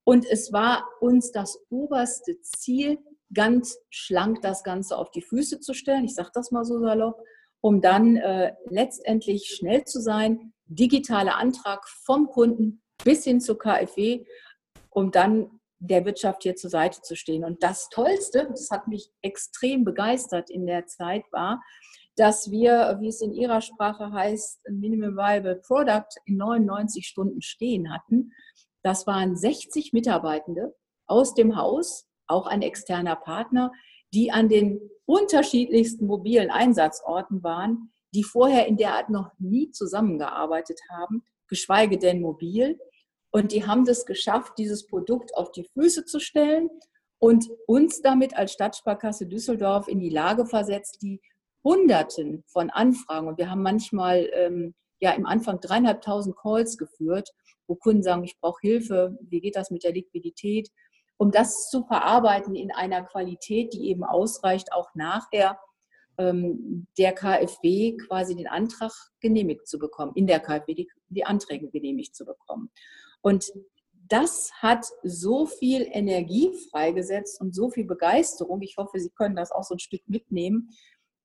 Und 0.03 0.25
es 0.25 0.51
war 0.51 0.89
uns 1.01 1.31
das 1.31 1.59
oberste 1.69 2.41
Ziel, 2.41 2.97
ganz 3.31 3.77
schlank 3.91 4.41
das 4.41 4.63
Ganze 4.63 4.97
auf 4.97 5.11
die 5.11 5.21
Füße 5.21 5.59
zu 5.59 5.75
stellen. 5.75 6.03
Ich 6.03 6.15
sage 6.15 6.31
das 6.33 6.49
mal 6.49 6.65
so 6.65 6.79
salopp, 6.79 7.21
um 7.61 7.79
dann 7.79 8.17
äh, 8.17 8.53
letztendlich 8.71 9.55
schnell 9.55 9.83
zu 9.83 10.01
sein, 10.01 10.51
digitaler 10.65 11.37
Antrag 11.37 11.87
vom 11.87 12.25
Kunden 12.25 12.81
bis 13.03 13.23
hin 13.23 13.39
zur 13.39 13.59
KfW, 13.59 14.25
um 14.89 15.11
dann 15.11 15.59
der 15.77 16.05
Wirtschaft 16.05 16.41
hier 16.41 16.55
zur 16.55 16.71
Seite 16.71 17.03
zu 17.03 17.15
stehen. 17.15 17.45
Und 17.45 17.61
das 17.61 17.89
Tollste, 17.89 18.47
das 18.49 18.71
hat 18.71 18.87
mich 18.87 19.11
extrem 19.21 19.83
begeistert 19.83 20.49
in 20.49 20.65
der 20.65 20.87
Zeit, 20.87 21.25
war, 21.31 21.61
dass 22.19 22.51
wir, 22.51 22.97
wie 22.99 23.07
es 23.07 23.21
in 23.21 23.31
Ihrer 23.31 23.61
Sprache 23.61 24.11
heißt, 24.11 24.67
ein 24.67 24.79
Minimum 24.81 25.15
Viable 25.15 25.55
Product 25.55 26.09
in 26.25 26.35
99 26.35 27.07
Stunden 27.07 27.41
stehen 27.41 27.93
hatten. 27.93 28.33
Das 28.83 29.07
waren 29.07 29.37
60 29.37 29.93
Mitarbeitende 29.93 30.75
aus 31.07 31.33
dem 31.33 31.55
Haus, 31.55 32.07
auch 32.27 32.45
ein 32.45 32.61
externer 32.61 33.15
Partner, 33.15 33.71
die 34.13 34.31
an 34.31 34.49
den 34.49 34.81
unterschiedlichsten 35.05 36.07
mobilen 36.07 36.51
Einsatzorten 36.51 37.41
waren, 37.41 37.93
die 38.13 38.23
vorher 38.23 38.67
in 38.67 38.75
der 38.75 38.95
Art 38.95 39.09
noch 39.09 39.31
nie 39.39 39.71
zusammengearbeitet 39.71 40.79
haben, 40.91 41.23
geschweige 41.47 41.97
denn 41.97 42.19
mobil. 42.19 42.77
Und 43.31 43.53
die 43.53 43.65
haben 43.65 43.85
das 43.85 44.05
geschafft, 44.05 44.57
dieses 44.57 44.87
Produkt 44.87 45.35
auf 45.37 45.53
die 45.53 45.63
Füße 45.73 46.03
zu 46.03 46.19
stellen 46.19 46.69
und 47.17 47.47
uns 47.65 48.01
damit 48.01 48.35
als 48.35 48.51
Stadtsparkasse 48.51 49.25
Düsseldorf 49.25 49.87
in 49.87 49.99
die 49.99 50.09
Lage 50.09 50.45
versetzt, 50.45 51.01
die 51.01 51.21
Hunderten 51.63 52.43
von 52.47 52.69
Anfragen 52.69 53.27
und 53.27 53.37
wir 53.37 53.49
haben 53.49 53.63
manchmal 53.63 54.29
ähm, 54.33 54.73
ja 54.99 55.11
im 55.11 55.25
Anfang 55.25 55.59
dreieinhalbtausend 55.59 56.35
Calls 56.37 56.77
geführt, 56.77 57.29
wo 57.67 57.75
Kunden 57.75 58.03
sagen, 58.03 58.23
ich 58.23 58.39
brauche 58.39 58.61
Hilfe, 58.61 59.17
wie 59.21 59.41
geht 59.41 59.55
das 59.55 59.71
mit 59.71 59.83
der 59.83 59.93
Liquidität, 59.93 60.69
um 61.17 61.31
das 61.31 61.69
zu 61.69 61.83
verarbeiten 61.83 62.55
in 62.55 62.71
einer 62.71 63.03
Qualität, 63.03 63.73
die 63.73 63.89
eben 63.89 64.03
ausreicht, 64.03 64.71
auch 64.71 64.89
nachher 64.95 65.59
ähm, 66.17 66.87
der 66.97 67.13
KfW 67.13 67.97
quasi 67.97 68.35
den 68.35 68.47
Antrag 68.47 68.91
genehmigt 69.19 69.67
zu 69.67 69.79
bekommen, 69.79 70.13
in 70.15 70.27
der 70.27 70.39
KfW 70.39 70.73
die, 70.73 70.89
die 71.09 71.25
Anträge 71.25 71.69
genehmigt 71.69 72.15
zu 72.15 72.25
bekommen. 72.25 72.71
Und 73.21 73.51
das 74.09 74.51
hat 74.53 74.85
so 75.03 75.45
viel 75.45 75.87
Energie 75.91 76.51
freigesetzt 76.71 77.39
und 77.39 77.53
so 77.53 77.69
viel 77.69 77.85
Begeisterung. 77.85 78.61
Ich 78.61 78.75
hoffe, 78.77 78.99
Sie 78.99 79.11
können 79.11 79.35
das 79.35 79.51
auch 79.51 79.63
so 79.63 79.75
ein 79.75 79.79
Stück 79.79 80.01
mitnehmen, 80.07 80.69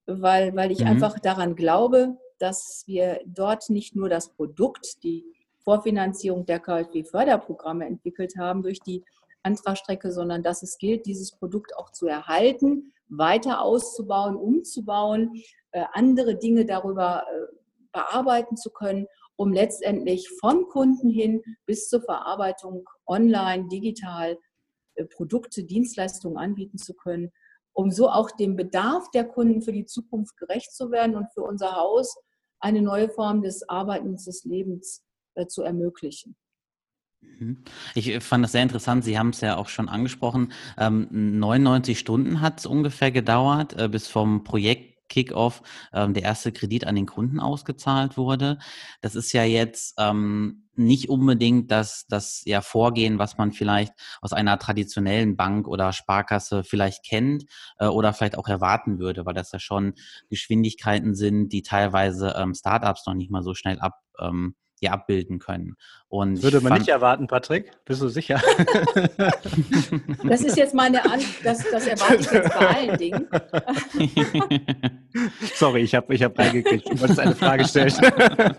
weil, 0.07 0.55
weil 0.55 0.71
ich 0.71 0.81
mhm. 0.81 0.89
einfach 0.89 1.19
daran 1.19 1.57
glaube, 1.57 2.17
dass 2.39 2.85
wir 2.87 3.21
dort 3.27 3.71
nicht 3.71 3.97
nur 3.97 4.09
das 4.09 4.31
Produkt, 4.31 5.03
die 5.03 5.25
Vorfinanzierung 5.61 6.45
der 6.45 6.61
KfW-Förderprogramme 6.61 7.87
entwickelt 7.87 8.35
haben 8.39 8.63
durch 8.63 8.81
die 8.81 9.03
Antragstrecke, 9.43 10.13
sondern 10.13 10.43
dass 10.43 10.63
es 10.63 10.79
gilt, 10.79 11.07
dieses 11.07 11.33
Produkt 11.33 11.77
auch 11.77 11.91
zu 11.91 12.07
erhalten, 12.07 12.93
weiter 13.09 13.61
auszubauen, 13.61 14.37
umzubauen, 14.37 15.43
äh, 15.73 15.85
andere 15.93 16.37
Dinge 16.37 16.67
darüber 16.67 17.25
äh, 17.31 17.57
bearbeiten 17.93 18.57
zu 18.57 18.71
können, 18.71 19.07
um 19.37 19.53
letztendlich 19.53 20.29
vom 20.41 20.69
Kunden 20.69 21.11
hin 21.11 21.43
bis 21.67 21.89
zur 21.89 22.03
Verarbeitung 22.03 22.85
online, 23.07 23.69
digital 23.69 24.39
äh, 24.95 25.05
Produkte, 25.05 25.65
Dienstleistungen 25.65 26.39
anbieten 26.39 26.79
zu 26.79 26.95
können 26.95 27.31
um 27.75 27.91
so 27.91 28.09
auch 28.09 28.31
dem 28.31 28.57
Bedarf 28.57 29.11
der 29.11 29.25
Kunden 29.25 29.61
für 29.61 29.73
die 29.73 29.85
Zukunft 29.85 30.37
gerecht 30.37 30.73
zu 30.73 30.91
werden 30.91 31.17
und 31.17 31.29
für 31.35 31.43
unser 31.43 31.77
Haus 31.77 32.17
eine 32.61 32.81
neue 32.81 33.11
Form 33.11 33.43
des 33.43 33.69
Arbeitens, 33.69 34.25
des 34.25 34.45
Lebens 34.45 35.05
äh, 35.35 35.47
zu 35.47 35.63
ermöglichen. 35.63 36.37
Mhm. 37.21 37.65
Ich 37.95 38.09
äh, 38.09 38.21
fand 38.21 38.45
das 38.45 38.53
sehr 38.53 38.63
interessant. 38.63 39.05
Sie 39.05 39.19
haben 39.19 39.31
es 39.31 39.41
ja 39.41 39.57
auch 39.57 39.69
schon 39.69 39.89
angesprochen. 39.89 40.53
Ähm, 40.79 41.09
99 41.11 41.99
Stunden 41.99 42.41
hat 42.41 42.61
es 42.61 42.67
ungefähr 42.67 43.11
gedauert, 43.11 43.79
äh, 43.79 43.89
bis 43.89 44.09
vom 44.09 44.45
Projekt 44.45 44.94
Kickoff 45.09 45.63
ähm, 45.93 46.15
der 46.15 46.23
erste 46.23 46.53
Kredit 46.53 46.87
an 46.87 46.95
den 46.95 47.07
Kunden 47.07 47.41
ausgezahlt 47.41 48.17
wurde. 48.17 48.59
Das 49.01 49.15
ist 49.15 49.33
ja 49.33 49.45
jetzt 49.45 49.95
ähm, 49.99 50.65
nicht 50.77 51.09
unbedingt 51.09 51.71
das, 51.71 52.07
das 52.09 52.43
ja 52.45 52.61
Vorgehen, 52.61 53.19
was 53.19 53.39
man 53.39 53.53
vielleicht 53.53 53.93
aus 54.21 54.33
einer 54.33 54.59
traditionellen 54.59 55.37
Bank 55.37 55.69
oder 55.69 55.93
Sparkasse 55.93 56.65
vielleicht 56.65 57.05
kennt 57.05 57.45
äh, 57.79 57.87
oder 57.87 58.13
vielleicht 58.13 58.39
auch 58.39 58.49
erwarten 58.49 58.99
würde, 58.99 59.27
weil 59.27 59.35
das 59.35 59.53
ja 59.53 59.59
schon 59.59 59.95
Geschwindigkeiten 60.31 61.15
sind, 61.15 61.51
die 61.51 61.63
teilweise 61.63 62.35
ähm, 62.37 62.55
Startups 62.55 63.07
noch 63.07 63.15
nicht 63.15 63.31
mal 63.31 63.43
so 63.43 63.55
schnell 63.55 63.79
ab, 63.79 64.01
ähm, 64.19 64.55
ja, 64.85 64.93
abbilden 64.93 65.39
können. 65.39 65.77
Und 66.09 66.37
das 66.37 66.45
würde 66.45 66.61
man 66.61 66.79
nicht 66.79 66.89
erwarten, 66.89 67.27
Patrick. 67.27 67.73
Bist 67.85 68.01
du 68.01 68.09
sicher? 68.09 68.41
das 70.29 70.43
ist 70.43 70.57
jetzt 70.57 70.75
meine 70.75 71.05
Antwort, 71.05 71.45
das, 71.45 71.65
das 71.71 71.87
erwarte 71.87 72.17
ich 72.17 72.31
jetzt 72.31 72.59
bei 72.59 72.69
allen 72.69 72.99
Dingen. 72.99 73.29
Sorry, 75.55 75.81
ich 75.81 75.95
habe 75.95 76.15
ich 76.15 76.23
hab 76.23 76.39
reingekriegt. 76.39 76.89
Du 76.89 77.01
wolltest 77.01 77.21
eine 77.21 77.35
Frage 77.35 77.65
stellen. 77.67 77.93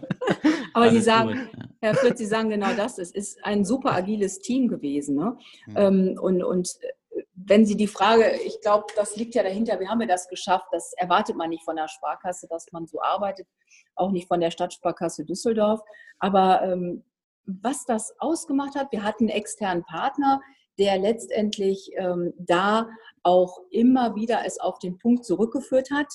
Aber 0.74 0.89
Sie 0.91 1.01
sagen, 1.01 1.29
gut. 1.29 1.65
Herr 1.82 1.96
Fritz, 1.96 2.17
Sie 2.17 2.25
sagen 2.25 2.50
genau 2.50 2.74
das. 2.75 2.98
Es 2.98 3.12
ist 3.12 3.44
ein 3.46 3.63
super 3.63 3.94
agiles 3.94 4.39
Team 4.39 4.67
gewesen. 4.67 5.15
Ne? 5.15 5.38
Mhm. 5.67 6.20
Und, 6.20 6.44
und 6.44 6.70
wenn 7.34 7.65
Sie 7.65 7.77
die 7.77 7.88
Frage, 7.88 8.39
ich 8.45 8.60
glaube, 8.62 8.86
das 8.95 9.15
liegt 9.15 9.36
ja 9.36 9.43
dahinter, 9.43 9.79
wie 9.79 9.88
haben 9.88 10.00
wir 10.00 10.07
das 10.07 10.27
geschafft? 10.27 10.67
Das 10.72 10.93
erwartet 10.98 11.36
man 11.36 11.50
nicht 11.50 11.63
von 11.63 11.75
der 11.75 11.88
Sparkasse, 11.88 12.48
dass 12.50 12.72
man 12.72 12.88
so 12.88 13.01
arbeitet, 13.01 13.48
auch 13.95 14.12
nicht 14.12 14.27
von 14.27 14.39
der 14.39 14.51
Stadtsparkasse 14.51 15.25
Düsseldorf. 15.25 15.81
Aber 16.19 16.62
ähm, 16.63 17.03
was 17.45 17.86
das 17.86 18.13
ausgemacht 18.19 18.75
hat, 18.75 18.91
wir 18.91 19.03
hatten 19.03 19.25
einen 19.25 19.38
externen 19.38 19.84
Partner, 19.84 20.41
der 20.77 20.98
letztendlich 20.98 21.91
ähm, 21.95 22.34
da 22.38 22.89
auch 23.24 23.60
immer 23.69 24.15
wieder 24.15 24.45
es 24.45 24.60
auf 24.60 24.79
den 24.79 24.98
Punkt 24.98 25.25
zurückgeführt 25.25 25.91
hat. 25.91 26.07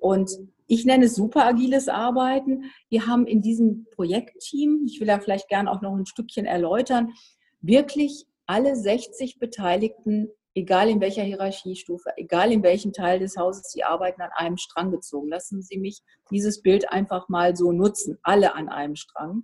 Und 0.00 0.30
ich 0.66 0.84
nenne 0.84 1.06
es 1.06 1.14
super 1.14 1.46
agiles 1.46 1.88
Arbeiten. 1.88 2.64
Wir 2.88 3.06
haben 3.06 3.26
in 3.26 3.40
diesem 3.40 3.86
Projektteam, 3.92 4.82
ich 4.86 5.00
will 5.00 5.06
da 5.06 5.20
vielleicht 5.20 5.48
gerne 5.48 5.70
auch 5.70 5.80
noch 5.80 5.94
ein 5.94 6.06
Stückchen 6.06 6.44
erläutern, 6.44 7.12
wirklich 7.60 8.26
alle 8.46 8.76
60 8.76 9.38
Beteiligten, 9.38 10.28
egal 10.54 10.88
in 10.88 11.00
welcher 11.00 11.22
Hierarchiestufe, 11.22 12.10
egal 12.16 12.50
in 12.52 12.62
welchem 12.62 12.92
Teil 12.92 13.18
des 13.18 13.36
Hauses 13.36 13.70
sie 13.70 13.84
arbeiten, 13.84 14.22
an 14.22 14.30
einem 14.34 14.56
Strang 14.56 14.90
gezogen. 14.90 15.28
Lassen 15.28 15.62
Sie 15.62 15.78
mich 15.78 16.00
dieses 16.30 16.62
Bild 16.62 16.90
einfach 16.90 17.28
mal 17.28 17.56
so 17.56 17.72
nutzen, 17.72 18.18
alle 18.22 18.54
an 18.54 18.68
einem 18.68 18.96
Strang. 18.96 19.42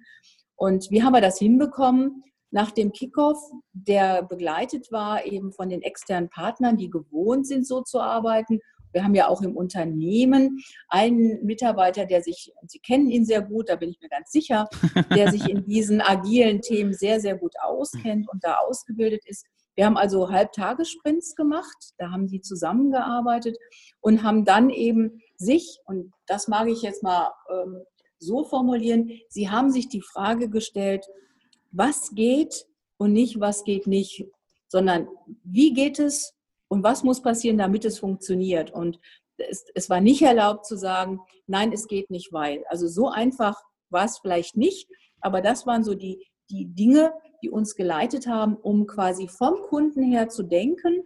Und 0.56 0.90
wie 0.90 1.02
haben 1.02 1.12
wir 1.12 1.20
das 1.20 1.38
hinbekommen? 1.38 2.22
Nach 2.50 2.70
dem 2.70 2.92
Kickoff, 2.92 3.38
der 3.72 4.22
begleitet 4.22 4.92
war 4.92 5.24
eben 5.24 5.52
von 5.52 5.70
den 5.70 5.82
externen 5.82 6.28
Partnern, 6.28 6.76
die 6.76 6.90
gewohnt 6.90 7.46
sind, 7.46 7.66
so 7.66 7.82
zu 7.82 7.98
arbeiten 8.00 8.60
wir 8.92 9.04
haben 9.04 9.14
ja 9.14 9.28
auch 9.28 9.42
im 9.42 9.56
Unternehmen 9.56 10.62
einen 10.88 11.44
Mitarbeiter, 11.44 12.06
der 12.06 12.22
sich, 12.22 12.52
Sie 12.66 12.78
kennen 12.78 13.10
ihn 13.10 13.24
sehr 13.24 13.42
gut, 13.42 13.68
da 13.68 13.76
bin 13.76 13.90
ich 13.90 14.00
mir 14.00 14.08
ganz 14.08 14.30
sicher, 14.30 14.68
der 15.14 15.30
sich 15.30 15.48
in 15.48 15.64
diesen 15.64 16.00
agilen 16.00 16.60
Themen 16.60 16.92
sehr, 16.92 17.20
sehr 17.20 17.36
gut 17.36 17.54
auskennt 17.62 18.28
und 18.30 18.44
da 18.44 18.56
ausgebildet 18.56 19.22
ist. 19.26 19.46
Wir 19.74 19.86
haben 19.86 19.96
also 19.96 20.30
Halbtagessprints 20.30 21.34
gemacht, 21.34 21.94
da 21.96 22.10
haben 22.10 22.26
die 22.26 22.42
zusammengearbeitet 22.42 23.56
und 24.00 24.22
haben 24.22 24.44
dann 24.44 24.68
eben 24.68 25.22
sich, 25.36 25.78
und 25.86 26.12
das 26.26 26.46
mag 26.46 26.68
ich 26.68 26.82
jetzt 26.82 27.02
mal 27.02 27.32
ähm, 27.50 27.82
so 28.18 28.44
formulieren, 28.44 29.10
sie 29.28 29.48
haben 29.50 29.70
sich 29.70 29.88
die 29.88 30.02
Frage 30.02 30.50
gestellt, 30.50 31.06
was 31.70 32.14
geht 32.14 32.66
und 32.98 33.12
nicht, 33.12 33.40
was 33.40 33.64
geht 33.64 33.86
nicht, 33.86 34.26
sondern 34.68 35.08
wie 35.42 35.72
geht 35.72 35.98
es 35.98 36.34
und 36.72 36.82
was 36.82 37.02
muss 37.02 37.20
passieren, 37.20 37.58
damit 37.58 37.84
es 37.84 37.98
funktioniert. 37.98 38.70
Und 38.70 38.98
es, 39.36 39.66
es 39.74 39.90
war 39.90 40.00
nicht 40.00 40.22
erlaubt 40.22 40.64
zu 40.64 40.78
sagen, 40.78 41.20
nein, 41.46 41.70
es 41.70 41.86
geht 41.86 42.08
nicht, 42.10 42.32
weil. 42.32 42.64
Also 42.66 42.88
so 42.88 43.10
einfach 43.10 43.60
war 43.90 44.06
es 44.06 44.16
vielleicht 44.16 44.56
nicht, 44.56 44.88
aber 45.20 45.42
das 45.42 45.66
waren 45.66 45.84
so 45.84 45.94
die, 45.94 46.26
die 46.48 46.64
Dinge, 46.64 47.12
die 47.42 47.50
uns 47.50 47.74
geleitet 47.74 48.26
haben, 48.26 48.56
um 48.56 48.86
quasi 48.86 49.28
vom 49.28 49.60
Kunden 49.68 50.02
her 50.02 50.30
zu 50.30 50.44
denken, 50.44 51.04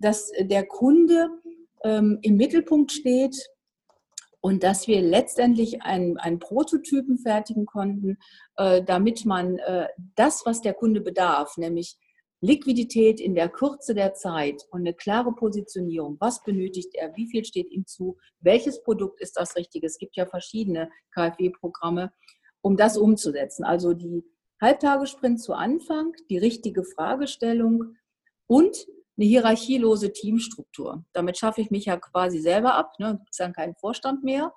dass 0.00 0.32
der 0.40 0.66
Kunde 0.66 1.28
ähm, 1.84 2.18
im 2.22 2.36
Mittelpunkt 2.36 2.90
steht 2.90 3.36
und 4.40 4.64
dass 4.64 4.88
wir 4.88 5.02
letztendlich 5.02 5.82
einen, 5.82 6.16
einen 6.16 6.40
Prototypen 6.40 7.18
fertigen 7.18 7.64
konnten, 7.64 8.18
äh, 8.56 8.82
damit 8.82 9.24
man 9.24 9.58
äh, 9.60 9.86
das, 10.16 10.44
was 10.46 10.62
der 10.62 10.74
Kunde 10.74 11.00
bedarf, 11.00 11.58
nämlich 11.58 11.96
Liquidität 12.46 13.20
in 13.20 13.34
der 13.34 13.48
Kürze 13.48 13.94
der 13.94 14.14
Zeit 14.14 14.66
und 14.70 14.80
eine 14.80 14.94
klare 14.94 15.32
Positionierung. 15.32 16.16
Was 16.20 16.42
benötigt 16.44 16.94
er? 16.94 17.14
Wie 17.16 17.26
viel 17.26 17.44
steht 17.44 17.70
ihm 17.72 17.86
zu? 17.86 18.16
Welches 18.40 18.82
Produkt 18.82 19.20
ist 19.20 19.36
das 19.36 19.56
Richtige? 19.56 19.86
Es 19.86 19.98
gibt 19.98 20.16
ja 20.16 20.26
verschiedene 20.26 20.88
KfW-Programme, 21.12 22.12
um 22.62 22.76
das 22.76 22.96
umzusetzen. 22.96 23.64
Also 23.64 23.94
die 23.94 24.24
Halbtagessprint 24.60 25.40
zu 25.40 25.54
Anfang, 25.54 26.12
die 26.30 26.38
richtige 26.38 26.84
Fragestellung 26.84 27.96
und 28.46 28.86
eine 29.16 29.26
hierarchielose 29.26 30.12
Teamstruktur. 30.12 31.04
Damit 31.12 31.38
schaffe 31.38 31.60
ich 31.60 31.70
mich 31.70 31.86
ja 31.86 31.96
quasi 31.96 32.38
selber 32.38 32.74
ab. 32.74 32.92
Ne? 32.98 33.18
Es 33.24 33.30
ist 33.32 33.40
dann 33.40 33.52
kein 33.54 33.74
Vorstand 33.74 34.22
mehr. 34.22 34.52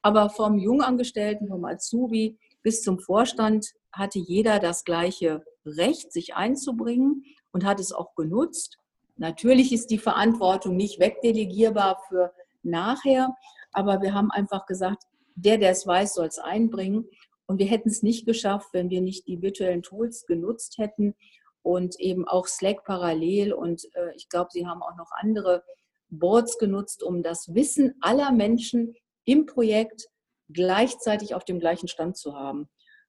Aber 0.00 0.30
vom 0.30 0.58
Jungangestellten, 0.58 1.48
vom 1.48 1.64
Azubi 1.64 2.38
bis 2.62 2.82
zum 2.82 2.98
Vorstand 2.98 3.74
hatte 3.92 4.18
jeder 4.18 4.58
das 4.58 4.84
gleiche 4.84 5.44
Recht, 5.66 6.12
sich 6.12 6.34
einzubringen 6.34 7.24
und 7.52 7.64
hat 7.64 7.80
es 7.80 7.92
auch 7.92 8.14
genutzt. 8.14 8.78
Natürlich 9.16 9.72
ist 9.72 9.90
die 9.90 9.98
Verantwortung 9.98 10.76
nicht 10.76 11.00
wegdelegierbar 11.00 12.00
für 12.08 12.32
nachher, 12.62 13.34
aber 13.72 14.02
wir 14.02 14.14
haben 14.14 14.30
einfach 14.30 14.66
gesagt, 14.66 15.04
der, 15.34 15.58
der 15.58 15.70
es 15.70 15.86
weiß, 15.86 16.14
soll 16.14 16.26
es 16.26 16.38
einbringen. 16.38 17.08
Und 17.46 17.58
wir 17.58 17.66
hätten 17.66 17.88
es 17.88 18.02
nicht 18.02 18.26
geschafft, 18.26 18.68
wenn 18.72 18.90
wir 18.90 19.00
nicht 19.00 19.26
die 19.28 19.40
virtuellen 19.40 19.82
Tools 19.82 20.26
genutzt 20.26 20.78
hätten 20.78 21.14
und 21.62 21.98
eben 22.00 22.26
auch 22.26 22.46
Slack 22.46 22.84
parallel. 22.84 23.52
Und 23.52 23.84
äh, 23.94 24.14
ich 24.16 24.28
glaube, 24.28 24.50
Sie 24.52 24.66
haben 24.66 24.82
auch 24.82 24.96
noch 24.96 25.10
andere 25.18 25.62
Boards 26.08 26.58
genutzt, 26.58 27.02
um 27.02 27.22
das 27.22 27.54
Wissen 27.54 27.94
aller 28.00 28.32
Menschen 28.32 28.94
im 29.24 29.46
Projekt 29.46 30.08
gleichzeitig 30.48 31.34
auf 31.34 31.44
dem 31.44 31.58
gleichen 31.58 31.88
Stand 31.88 32.16
zu 32.16 32.34
haben. 32.34 32.68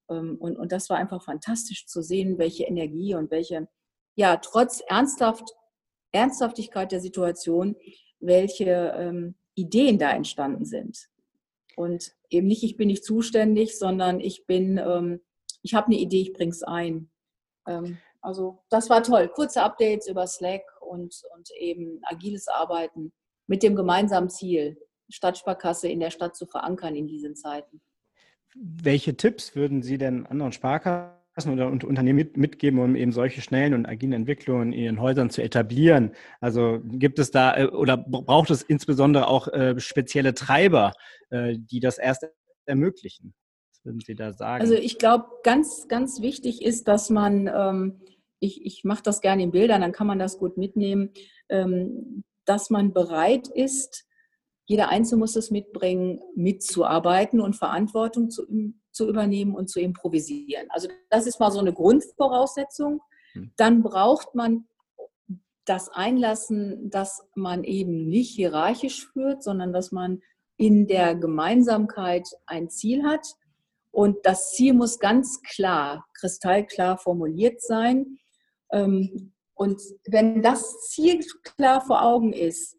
Ähm, 0.09 0.37
und, 0.39 0.57
und 0.57 0.71
das 0.71 0.89
war 0.89 0.97
einfach 0.97 1.23
fantastisch 1.23 1.85
zu 1.87 2.01
sehen, 2.01 2.37
welche 2.37 2.63
Energie 2.63 3.15
und 3.15 3.31
welche, 3.31 3.67
ja, 4.15 4.37
trotz 4.37 4.81
ernsthaft, 4.87 5.53
Ernsthaftigkeit 6.11 6.91
der 6.91 7.01
Situation, 7.01 7.75
welche 8.19 8.93
ähm, 8.97 9.35
Ideen 9.55 9.97
da 9.99 10.11
entstanden 10.11 10.65
sind. 10.65 11.09
Und 11.75 12.11
eben 12.29 12.47
nicht, 12.47 12.63
ich 12.63 12.77
bin 12.77 12.87
nicht 12.87 13.03
zuständig, 13.03 13.77
sondern 13.77 14.19
ich 14.19 14.47
bin, 14.47 14.77
ähm, 14.77 15.21
ich 15.61 15.75
habe 15.75 15.87
eine 15.87 15.97
Idee, 15.97 16.21
ich 16.21 16.33
bringe 16.33 16.51
es 16.51 16.63
ein. 16.63 17.11
Ähm, 17.67 17.99
also 18.21 18.63
das 18.69 18.89
war 18.89 19.03
toll. 19.03 19.29
Kurze 19.29 19.61
Updates 19.61 20.07
über 20.07 20.25
Slack 20.25 20.63
und, 20.81 21.21
und 21.35 21.51
eben 21.57 21.99
agiles 22.03 22.47
Arbeiten 22.47 23.13
mit 23.45 23.63
dem 23.63 23.75
gemeinsamen 23.75 24.29
Ziel, 24.29 24.77
Stadtsparkasse 25.09 25.87
in 25.87 25.99
der 25.99 26.11
Stadt 26.11 26.35
zu 26.35 26.45
verankern 26.45 26.95
in 26.95 27.07
diesen 27.07 27.35
Zeiten. 27.35 27.81
Welche 28.55 29.15
Tipps 29.15 29.55
würden 29.55 29.81
Sie 29.81 29.97
denn 29.97 30.25
anderen 30.25 30.51
Sparkassen 30.51 31.53
oder 31.53 31.67
Unternehmen 31.67 32.29
mitgeben, 32.35 32.79
um 32.79 32.95
eben 32.95 33.11
solche 33.11 33.41
schnellen 33.41 33.73
und 33.73 33.85
agilen 33.85 34.13
Entwicklungen 34.13 34.73
in 34.73 34.79
ihren 34.79 35.01
Häusern 35.01 35.29
zu 35.29 35.41
etablieren? 35.41 36.11
Also 36.41 36.79
gibt 36.83 37.19
es 37.19 37.31
da 37.31 37.55
äh, 37.57 37.65
oder 37.65 37.97
braucht 37.97 38.49
es 38.49 38.61
insbesondere 38.61 39.27
auch 39.27 39.47
äh, 39.49 39.79
spezielle 39.79 40.33
Treiber, 40.33 40.93
äh, 41.29 41.55
die 41.57 41.79
das 41.79 41.97
erst 41.97 42.27
ermöglichen? 42.65 43.33
Was 43.71 43.85
würden 43.85 44.01
Sie 44.01 44.15
da 44.15 44.33
sagen? 44.33 44.61
Also 44.61 44.73
ich 44.73 44.97
glaube, 44.97 45.25
ganz, 45.43 45.87
ganz 45.87 46.21
wichtig 46.21 46.63
ist, 46.63 46.87
dass 46.87 47.09
man, 47.09 47.47
ähm, 47.53 48.01
ich, 48.39 48.65
ich 48.65 48.83
mache 48.83 49.03
das 49.03 49.21
gerne 49.21 49.43
in 49.43 49.51
Bildern, 49.51 49.81
dann 49.81 49.91
kann 49.91 50.07
man 50.07 50.19
das 50.19 50.37
gut 50.37 50.57
mitnehmen, 50.57 51.11
ähm, 51.49 52.23
dass 52.45 52.69
man 52.69 52.93
bereit 52.93 53.47
ist, 53.49 54.06
jeder 54.67 54.89
Einzelne 54.89 55.19
muss 55.19 55.35
es 55.37 55.49
mitbringen, 55.49 56.19
mitzuarbeiten 56.35 57.39
und 57.39 57.55
Verantwortung 57.55 58.29
zu, 58.29 58.45
zu 58.91 59.07
übernehmen 59.07 59.55
und 59.55 59.69
zu 59.69 59.79
improvisieren. 59.79 60.67
Also 60.69 60.89
das 61.09 61.25
ist 61.25 61.39
mal 61.39 61.51
so 61.51 61.59
eine 61.59 61.73
Grundvoraussetzung. 61.73 63.01
Hm. 63.31 63.51
Dann 63.55 63.81
braucht 63.81 64.35
man 64.35 64.67
das 65.63 65.87
Einlassen, 65.89 66.89
dass 66.89 67.25
man 67.33 67.63
eben 67.63 68.09
nicht 68.09 68.35
hierarchisch 68.35 69.07
führt, 69.07 69.41
sondern 69.41 69.71
dass 69.71 69.93
man 69.93 70.21
in 70.57 70.85
der 70.85 71.15
Gemeinsamkeit 71.15 72.27
ein 72.45 72.69
Ziel 72.69 73.03
hat. 73.03 73.25
Und 73.91 74.17
das 74.23 74.51
Ziel 74.51 74.73
muss 74.73 74.99
ganz 74.99 75.41
klar, 75.43 76.05
kristallklar 76.13 76.97
formuliert 76.97 77.61
sein. 77.61 78.17
Ähm, 78.71 79.31
und 79.53 79.81
wenn 80.07 80.41
das 80.41 80.89
Ziel 80.89 81.19
klar 81.43 81.81
vor 81.81 82.03
Augen 82.03 82.33
ist, 82.33 82.76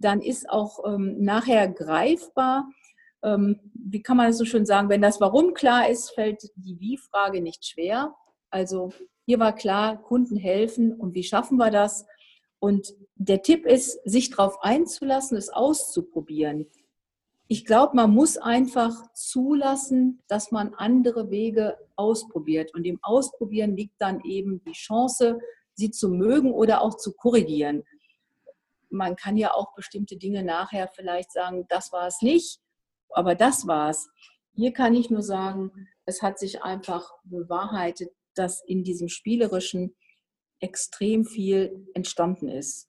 dann 0.00 0.20
ist 0.20 0.48
auch 0.48 0.84
ähm, 0.84 1.22
nachher 1.22 1.68
greifbar, 1.68 2.68
ähm, 3.22 3.60
wie 3.74 4.02
kann 4.02 4.16
man 4.16 4.28
das 4.28 4.38
so 4.38 4.44
schön 4.44 4.66
sagen, 4.66 4.88
wenn 4.88 5.02
das 5.02 5.20
Warum 5.20 5.54
klar 5.54 5.88
ist, 5.88 6.10
fällt 6.10 6.50
die 6.56 6.80
Wie-Frage 6.80 7.42
nicht 7.42 7.64
schwer. 7.66 8.14
Also 8.50 8.92
hier 9.26 9.38
war 9.38 9.54
klar, 9.54 10.02
Kunden 10.02 10.36
helfen 10.36 10.92
und 10.92 11.14
wie 11.14 11.22
schaffen 11.22 11.58
wir 11.58 11.70
das? 11.70 12.06
Und 12.58 12.94
der 13.14 13.42
Tipp 13.42 13.66
ist, 13.66 14.00
sich 14.04 14.30
darauf 14.30 14.62
einzulassen, 14.62 15.36
es 15.36 15.50
auszuprobieren. 15.50 16.66
ich 17.52 17.64
glaube, 17.64 17.96
man 17.96 18.12
muss 18.12 18.36
einfach 18.36 18.94
zulassen, 19.12 20.22
dass 20.28 20.52
man 20.52 20.72
andere 20.74 21.30
Wege 21.30 21.76
ausprobiert. 21.96 22.72
Und 22.74 22.84
im 22.86 23.00
Ausprobieren 23.02 23.76
liegt 23.76 24.00
dann 24.00 24.20
eben 24.24 24.62
die 24.64 24.72
Chance, 24.72 25.40
sie 25.74 25.90
zu 25.90 26.10
mögen 26.10 26.52
oder 26.52 26.80
auch 26.80 26.96
zu 26.96 27.12
korrigieren. 27.12 27.82
Man 28.90 29.16
kann 29.16 29.36
ja 29.36 29.54
auch 29.54 29.74
bestimmte 29.74 30.16
Dinge 30.16 30.42
nachher 30.42 30.88
vielleicht 30.88 31.32
sagen, 31.32 31.66
das 31.68 31.92
war 31.92 32.06
es 32.06 32.22
nicht, 32.22 32.60
aber 33.10 33.34
das 33.34 33.66
war 33.66 33.90
es. 33.90 34.08
Hier 34.52 34.72
kann 34.72 34.94
ich 34.94 35.10
nur 35.10 35.22
sagen, 35.22 35.88
es 36.04 36.22
hat 36.22 36.38
sich 36.38 36.62
einfach 36.62 37.10
bewahrheitet, 37.24 38.10
dass 38.34 38.62
in 38.66 38.84
diesem 38.84 39.08
Spielerischen 39.08 39.96
extrem 40.60 41.24
viel 41.24 41.86
entstanden 41.94 42.48
ist. 42.48 42.88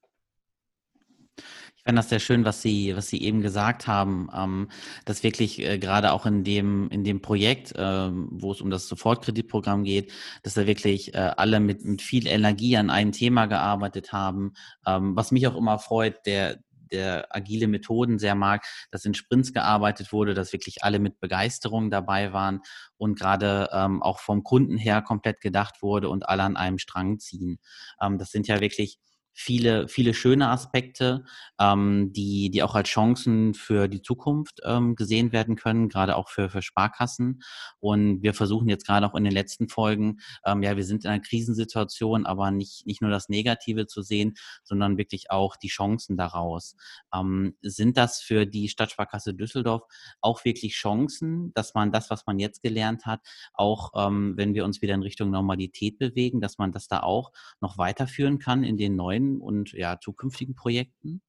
Ich 1.81 1.85
fand 1.85 1.97
das 1.97 2.09
sehr 2.09 2.19
schön, 2.19 2.45
was 2.45 2.61
Sie, 2.61 2.95
was 2.95 3.07
Sie 3.07 3.23
eben 3.23 3.41
gesagt 3.41 3.87
haben, 3.87 4.29
ähm, 4.37 4.69
dass 5.05 5.23
wirklich 5.23 5.57
äh, 5.59 5.79
gerade 5.79 6.11
auch 6.11 6.27
in 6.27 6.43
dem, 6.43 6.87
in 6.91 7.03
dem 7.03 7.23
Projekt, 7.23 7.73
ähm, 7.75 8.27
wo 8.33 8.51
es 8.51 8.61
um 8.61 8.69
das 8.69 8.87
Sofortkreditprogramm 8.87 9.83
geht, 9.83 10.11
dass 10.43 10.53
da 10.53 10.67
wirklich 10.67 11.15
äh, 11.15 11.31
alle 11.37 11.59
mit, 11.59 11.83
mit 11.83 12.03
viel 12.03 12.27
Energie 12.27 12.77
an 12.77 12.91
einem 12.91 13.13
Thema 13.13 13.47
gearbeitet 13.47 14.13
haben. 14.13 14.53
Ähm, 14.85 15.15
was 15.15 15.31
mich 15.31 15.47
auch 15.47 15.55
immer 15.57 15.79
freut, 15.79 16.23
der, 16.27 16.59
der 16.91 17.35
agile 17.35 17.67
Methoden 17.67 18.19
sehr 18.19 18.35
mag, 18.35 18.63
dass 18.91 19.05
in 19.05 19.15
Sprints 19.15 19.51
gearbeitet 19.51 20.13
wurde, 20.13 20.35
dass 20.35 20.53
wirklich 20.53 20.83
alle 20.83 20.99
mit 20.99 21.19
Begeisterung 21.19 21.89
dabei 21.89 22.31
waren 22.31 22.61
und 22.97 23.17
gerade 23.17 23.71
ähm, 23.73 24.03
auch 24.03 24.19
vom 24.19 24.43
Kunden 24.43 24.77
her 24.77 25.01
komplett 25.01 25.41
gedacht 25.41 25.81
wurde 25.81 26.09
und 26.09 26.29
alle 26.29 26.43
an 26.43 26.57
einem 26.57 26.77
Strang 26.77 27.17
ziehen. 27.17 27.57
Ähm, 27.99 28.19
das 28.19 28.29
sind 28.29 28.47
ja 28.47 28.61
wirklich 28.61 28.99
viele, 29.33 29.87
viele 29.87 30.13
schöne 30.13 30.49
Aspekte, 30.49 31.23
ähm, 31.59 32.11
die, 32.13 32.49
die 32.51 32.63
auch 32.63 32.75
als 32.75 32.89
Chancen 32.89 33.53
für 33.53 33.87
die 33.87 34.01
Zukunft 34.01 34.59
ähm, 34.65 34.95
gesehen 34.95 35.31
werden 35.31 35.55
können, 35.55 35.89
gerade 35.89 36.15
auch 36.15 36.29
für, 36.29 36.49
für 36.49 36.61
Sparkassen. 36.61 37.41
Und 37.79 38.21
wir 38.21 38.33
versuchen 38.33 38.69
jetzt 38.69 38.85
gerade 38.85 39.05
auch 39.05 39.15
in 39.15 39.23
den 39.23 39.33
letzten 39.33 39.69
Folgen, 39.69 40.19
ähm, 40.45 40.63
ja, 40.63 40.75
wir 40.75 40.83
sind 40.83 41.05
in 41.05 41.11
einer 41.11 41.21
Krisensituation, 41.21 42.25
aber 42.25 42.51
nicht, 42.51 42.85
nicht 42.85 43.01
nur 43.01 43.11
das 43.11 43.29
Negative 43.29 43.87
zu 43.87 44.01
sehen, 44.01 44.35
sondern 44.63 44.97
wirklich 44.97 45.31
auch 45.31 45.55
die 45.55 45.69
Chancen 45.69 46.17
daraus. 46.17 46.75
Ähm, 47.13 47.55
sind 47.61 47.97
das 47.97 48.21
für 48.21 48.45
die 48.45 48.69
Stadtsparkasse 48.69 49.33
Düsseldorf 49.33 49.83
auch 50.19 50.43
wirklich 50.45 50.73
Chancen, 50.73 51.53
dass 51.53 51.73
man 51.73 51.91
das, 51.91 52.09
was 52.09 52.25
man 52.25 52.39
jetzt 52.39 52.61
gelernt 52.61 53.05
hat, 53.05 53.21
auch 53.53 53.91
ähm, 53.95 54.33
wenn 54.35 54.53
wir 54.53 54.65
uns 54.65 54.81
wieder 54.81 54.93
in 54.93 55.03
Richtung 55.03 55.31
Normalität 55.31 55.97
bewegen, 55.97 56.41
dass 56.41 56.57
man 56.57 56.71
das 56.71 56.87
da 56.87 57.01
auch 57.01 57.31
noch 57.59 57.77
weiterführen 57.77 58.39
kann 58.39 58.63
in 58.63 58.77
den 58.77 58.95
neuen 58.95 59.20
neuen 59.21 59.41
und 59.41 59.73
ja, 59.73 59.99
zukünftigen 59.99 60.55
Projekten? 60.55 61.21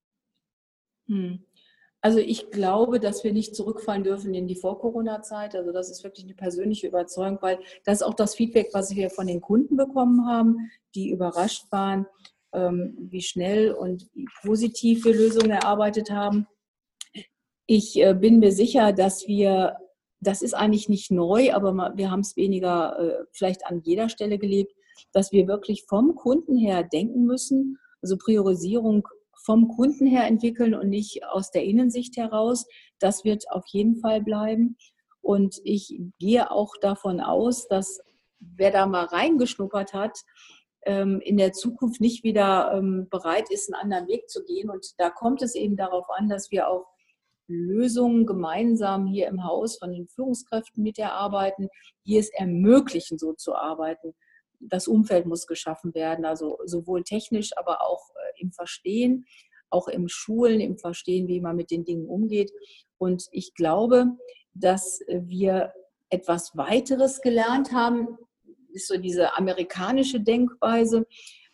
Hm. 1.07 1.45
Also 2.05 2.19
ich 2.19 2.51
glaube, 2.51 2.99
dass 2.99 3.23
wir 3.23 3.33
nicht 3.33 3.55
zurückfallen 3.55 4.03
dürfen 4.03 4.35
in 4.35 4.49
die 4.49 4.57
Vor-Corona-Zeit. 4.57 5.55
Also 5.55 5.71
das 5.71 5.89
ist 5.89 6.03
wirklich 6.03 6.25
eine 6.25 6.35
persönliche 6.35 6.89
Überzeugung, 6.89 7.39
weil 7.43 7.61
das 7.85 8.01
ist 8.01 8.03
auch 8.03 8.15
das 8.15 8.35
Feedback, 8.35 8.71
was 8.73 8.97
wir 8.97 9.09
von 9.09 9.29
den 9.29 9.41
Kunden 9.41 9.77
bekommen 9.77 10.27
haben, 10.27 10.69
die 10.97 11.11
überrascht 11.11 11.71
waren, 11.71 12.07
ähm, 12.53 12.97
wie 12.99 13.23
schnell 13.23 13.71
und 13.71 14.09
wie 14.15 14.27
positiv 14.43 15.05
wir 15.05 15.15
Lösungen 15.15 15.51
erarbeitet 15.51 16.11
haben. 16.11 16.49
Ich 17.67 17.97
äh, 18.03 18.15
bin 18.15 18.41
mir 18.41 18.51
sicher, 18.51 18.93
dass 18.93 19.29
wir, 19.29 19.77
das 20.19 20.43
ist 20.43 20.55
eigentlich 20.55 20.89
nicht 20.89 21.13
neu, 21.13 21.55
aber 21.55 21.93
wir 21.97 22.11
haben 22.11 22.21
es 22.21 22.37
weniger 22.37 22.99
äh, 22.99 23.25
vielleicht 23.31 23.65
an 23.67 23.81
jeder 23.85 24.09
Stelle 24.09 24.39
gelebt, 24.39 24.75
dass 25.13 25.31
wir 25.31 25.47
wirklich 25.47 25.85
vom 25.89 26.17
Kunden 26.17 26.57
her 26.57 26.83
denken 26.83 27.27
müssen 27.27 27.79
also 28.03 28.17
Priorisierung 28.19 29.09
vom 29.45 29.69
Kunden 29.69 30.07
her 30.07 30.27
entwickeln 30.27 30.75
und 30.75 30.89
nicht 30.89 31.25
aus 31.25 31.51
der 31.51 31.65
Innensicht 31.65 32.17
heraus. 32.17 32.67
Das 32.99 33.25
wird 33.25 33.51
auf 33.51 33.65
jeden 33.69 33.97
Fall 33.97 34.23
bleiben. 34.23 34.77
Und 35.21 35.61
ich 35.65 36.01
gehe 36.19 36.51
auch 36.51 36.75
davon 36.81 37.21
aus, 37.21 37.69
dass 37.69 38.01
wer 38.39 38.71
da 38.71 38.87
mal 38.87 39.05
reingeschnuppert 39.05 39.95
hat, 39.95 40.19
ähm, 40.85 41.21
in 41.21 41.37
der 41.37 41.53
Zukunft 41.53 42.01
nicht 42.01 42.25
wieder 42.25 42.73
ähm, 42.75 43.07
bereit 43.09 43.51
ist, 43.51 43.73
einen 43.73 43.83
anderen 43.83 44.09
Weg 44.09 44.29
zu 44.29 44.45
gehen. 44.45 44.69
Und 44.69 44.95
da 44.99 45.11
kommt 45.11 45.43
es 45.43 45.55
eben 45.55 45.77
darauf 45.77 46.07
an, 46.11 46.29
dass 46.29 46.51
wir 46.51 46.69
auch 46.69 46.87
Lösungen 47.47 48.27
gemeinsam 48.27 49.07
hier 49.07 49.29
im 49.29 49.45
Haus 49.45 49.79
von 49.79 49.93
den 49.93 50.09
Führungskräften 50.09 50.83
mit 50.83 50.99
erarbeiten, 50.99 51.69
die 52.07 52.17
es 52.17 52.31
ermöglichen, 52.31 53.19
so 53.19 53.33
zu 53.33 53.55
arbeiten 53.55 54.15
das 54.63 54.89
Umfeld 54.89 55.27
muss 55.27 55.47
geschaffen 55.47 55.95
werden, 55.95 56.25
also 56.25 56.59
sowohl 56.65 57.03
technisch, 57.03 57.51
aber 57.57 57.83
auch 57.83 58.11
äh, 58.11 58.41
im 58.41 58.53
Verstehen, 58.53 59.27
auch 59.71 59.89
im 59.89 60.09
Schulen, 60.09 60.61
im 60.61 60.79
Verstehen, 60.79 61.29
wie 61.29 61.41
man 61.41 61.57
mit 61.57 61.71
den 61.71 61.85
Dingen 61.85 62.07
umgeht. 62.07 62.53
Und 62.99 63.27
ich 63.33 63.55
glaube, 63.55 64.07
dass 64.55 65.01
wir 65.09 65.73
etwas 66.11 66.57
weiteres 66.57 67.23
gelernt 67.23 67.73
haben, 67.73 68.19
ist 68.73 68.89
so 68.89 68.99
diese 68.99 69.37
amerikanische 69.37 70.21
Denkweise. 70.21 71.07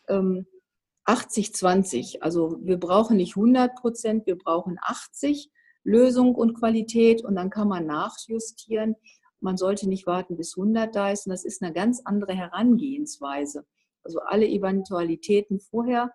80-20. 0.07 2.15
Ähm, 2.15 2.21
also 2.21 2.57
wir 2.61 2.77
brauchen 2.77 3.17
nicht 3.17 3.37
100 3.37 3.75
Prozent, 3.75 4.25
wir 4.25 4.37
brauchen 4.37 4.77
80 4.81 5.49
Lösung 5.83 6.35
und 6.35 6.55
Qualität 6.55 7.23
und 7.23 7.35
dann 7.35 7.49
kann 7.49 7.67
man 7.67 7.85
nachjustieren 7.85 8.95
man 9.41 9.57
sollte 9.57 9.87
nicht 9.87 10.07
warten, 10.07 10.37
bis 10.37 10.57
100 10.57 10.95
da 10.95 11.11
ist. 11.11 11.25
Und 11.25 11.31
das 11.31 11.45
ist 11.45 11.61
eine 11.61 11.73
ganz 11.73 12.01
andere 12.05 12.33
Herangehensweise. 12.33 13.65
Also 14.03 14.19
alle 14.19 14.47
Eventualitäten 14.47 15.59
vorher 15.59 16.11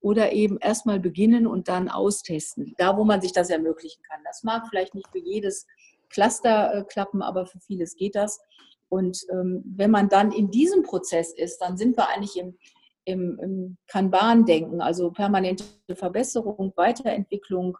oder 0.00 0.32
eben 0.32 0.58
erstmal 0.58 1.00
beginnen 1.00 1.46
und 1.46 1.68
dann 1.68 1.88
austesten, 1.88 2.74
da 2.78 2.96
wo 2.96 3.04
man 3.04 3.20
sich 3.20 3.32
das 3.32 3.50
ermöglichen 3.50 4.02
kann. 4.02 4.20
Das 4.24 4.42
mag 4.42 4.66
vielleicht 4.68 4.94
nicht 4.94 5.08
für 5.10 5.18
jedes 5.18 5.66
Cluster 6.10 6.74
äh, 6.74 6.84
klappen, 6.84 7.22
aber 7.22 7.46
für 7.46 7.58
vieles 7.60 7.96
geht 7.96 8.14
das. 8.14 8.40
Und 8.88 9.18
ähm, 9.32 9.64
wenn 9.64 9.90
man 9.90 10.08
dann 10.08 10.30
in 10.30 10.50
diesem 10.50 10.82
Prozess 10.84 11.32
ist, 11.32 11.58
dann 11.58 11.76
sind 11.76 11.96
wir 11.96 12.08
eigentlich 12.08 12.36
im, 12.36 12.56
im, 13.04 13.38
im 13.42 13.76
Kanban-Denken, 13.88 14.80
also 14.80 15.10
permanente 15.10 15.64
Verbesserung, 15.94 16.72
Weiterentwicklung 16.76 17.76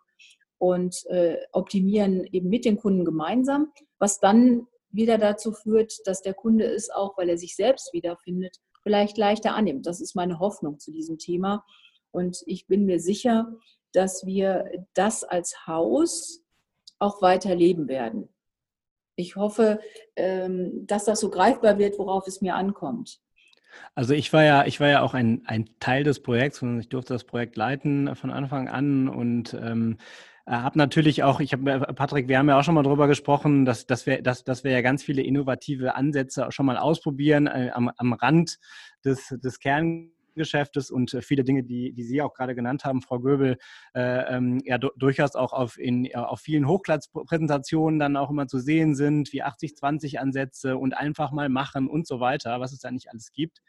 und 0.58 1.06
äh, 1.06 1.36
optimieren 1.52 2.24
eben 2.32 2.48
mit 2.48 2.64
den 2.64 2.76
Kunden 2.76 3.04
gemeinsam, 3.04 3.72
was 3.98 4.18
dann 4.18 4.66
wieder 4.96 5.18
dazu 5.18 5.52
führt, 5.52 5.94
dass 6.06 6.22
der 6.22 6.34
Kunde 6.34 6.64
es 6.64 6.90
auch, 6.90 7.16
weil 7.16 7.28
er 7.28 7.38
sich 7.38 7.56
selbst 7.56 7.92
wiederfindet, 7.92 8.56
vielleicht 8.82 9.18
leichter 9.18 9.54
annimmt. 9.54 9.86
Das 9.86 10.00
ist 10.00 10.14
meine 10.14 10.38
Hoffnung 10.38 10.78
zu 10.78 10.92
diesem 10.92 11.18
Thema. 11.18 11.64
Und 12.10 12.42
ich 12.46 12.66
bin 12.66 12.86
mir 12.86 13.00
sicher, 13.00 13.52
dass 13.92 14.26
wir 14.26 14.70
das 14.94 15.24
als 15.24 15.66
Haus 15.66 16.42
auch 16.98 17.20
weiter 17.22 17.54
leben 17.54 17.88
werden. 17.88 18.28
Ich 19.16 19.36
hoffe, 19.36 19.80
ähm, 20.14 20.86
dass 20.86 21.04
das 21.04 21.20
so 21.20 21.30
greifbar 21.30 21.78
wird, 21.78 21.98
worauf 21.98 22.26
es 22.26 22.40
mir 22.40 22.54
ankommt. 22.54 23.20
Also 23.94 24.14
ich 24.14 24.32
war 24.32 24.44
ja, 24.44 24.66
ich 24.66 24.80
war 24.80 24.88
ja 24.88 25.02
auch 25.02 25.14
ein, 25.14 25.42
ein 25.46 25.68
Teil 25.80 26.04
des 26.04 26.20
Projekts 26.20 26.62
und 26.62 26.80
ich 26.80 26.88
durfte 26.88 27.14
das 27.14 27.24
Projekt 27.24 27.56
leiten 27.56 28.14
von 28.14 28.30
Anfang 28.30 28.68
an 28.68 29.08
und 29.08 29.54
ähm, 29.54 29.98
äh, 30.46 30.52
habe 30.52 30.78
natürlich 30.78 31.22
auch, 31.24 31.40
ich 31.40 31.52
habe, 31.52 31.80
Patrick, 31.94 32.28
wir 32.28 32.38
haben 32.38 32.48
ja 32.48 32.58
auch 32.58 32.62
schon 32.62 32.74
mal 32.74 32.82
drüber 32.82 33.08
gesprochen, 33.08 33.64
dass, 33.64 33.86
dass, 33.86 34.06
wir, 34.06 34.22
dass, 34.22 34.44
dass 34.44 34.62
wir 34.62 34.70
ja 34.70 34.80
ganz 34.80 35.02
viele 35.02 35.22
innovative 35.22 35.96
Ansätze 35.96 36.46
schon 36.50 36.66
mal 36.66 36.78
ausprobieren 36.78 37.48
äh, 37.48 37.70
am, 37.74 37.90
am 37.96 38.12
Rand 38.12 38.58
des, 39.04 39.28
des 39.28 39.58
Kerngeschäftes 39.58 40.90
und 40.92 41.12
äh, 41.14 41.22
viele 41.22 41.42
Dinge, 41.42 41.64
die, 41.64 41.92
die 41.92 42.04
Sie 42.04 42.22
auch 42.22 42.32
gerade 42.32 42.54
genannt 42.54 42.84
haben, 42.84 43.02
Frau 43.02 43.18
Göbel, 43.18 43.58
äh, 43.94 44.36
ähm, 44.36 44.60
ja 44.64 44.78
durchaus 44.78 45.34
auch 45.34 45.52
auf, 45.52 45.78
in, 45.78 46.14
auf 46.14 46.40
vielen 46.40 46.68
Hochglanzpräsentationen 46.68 47.98
dann 47.98 48.16
auch 48.16 48.30
immer 48.30 48.46
zu 48.46 48.60
sehen 48.60 48.94
sind, 48.94 49.32
wie 49.32 49.42
80-20-Ansätze 49.42 50.76
und 50.76 50.96
einfach 50.96 51.32
mal 51.32 51.48
machen 51.48 51.88
und 51.88 52.06
so 52.06 52.20
weiter, 52.20 52.60
was 52.60 52.72
es 52.72 52.78
da 52.78 52.92
nicht 52.92 53.10
alles 53.10 53.32
gibt. 53.32 53.62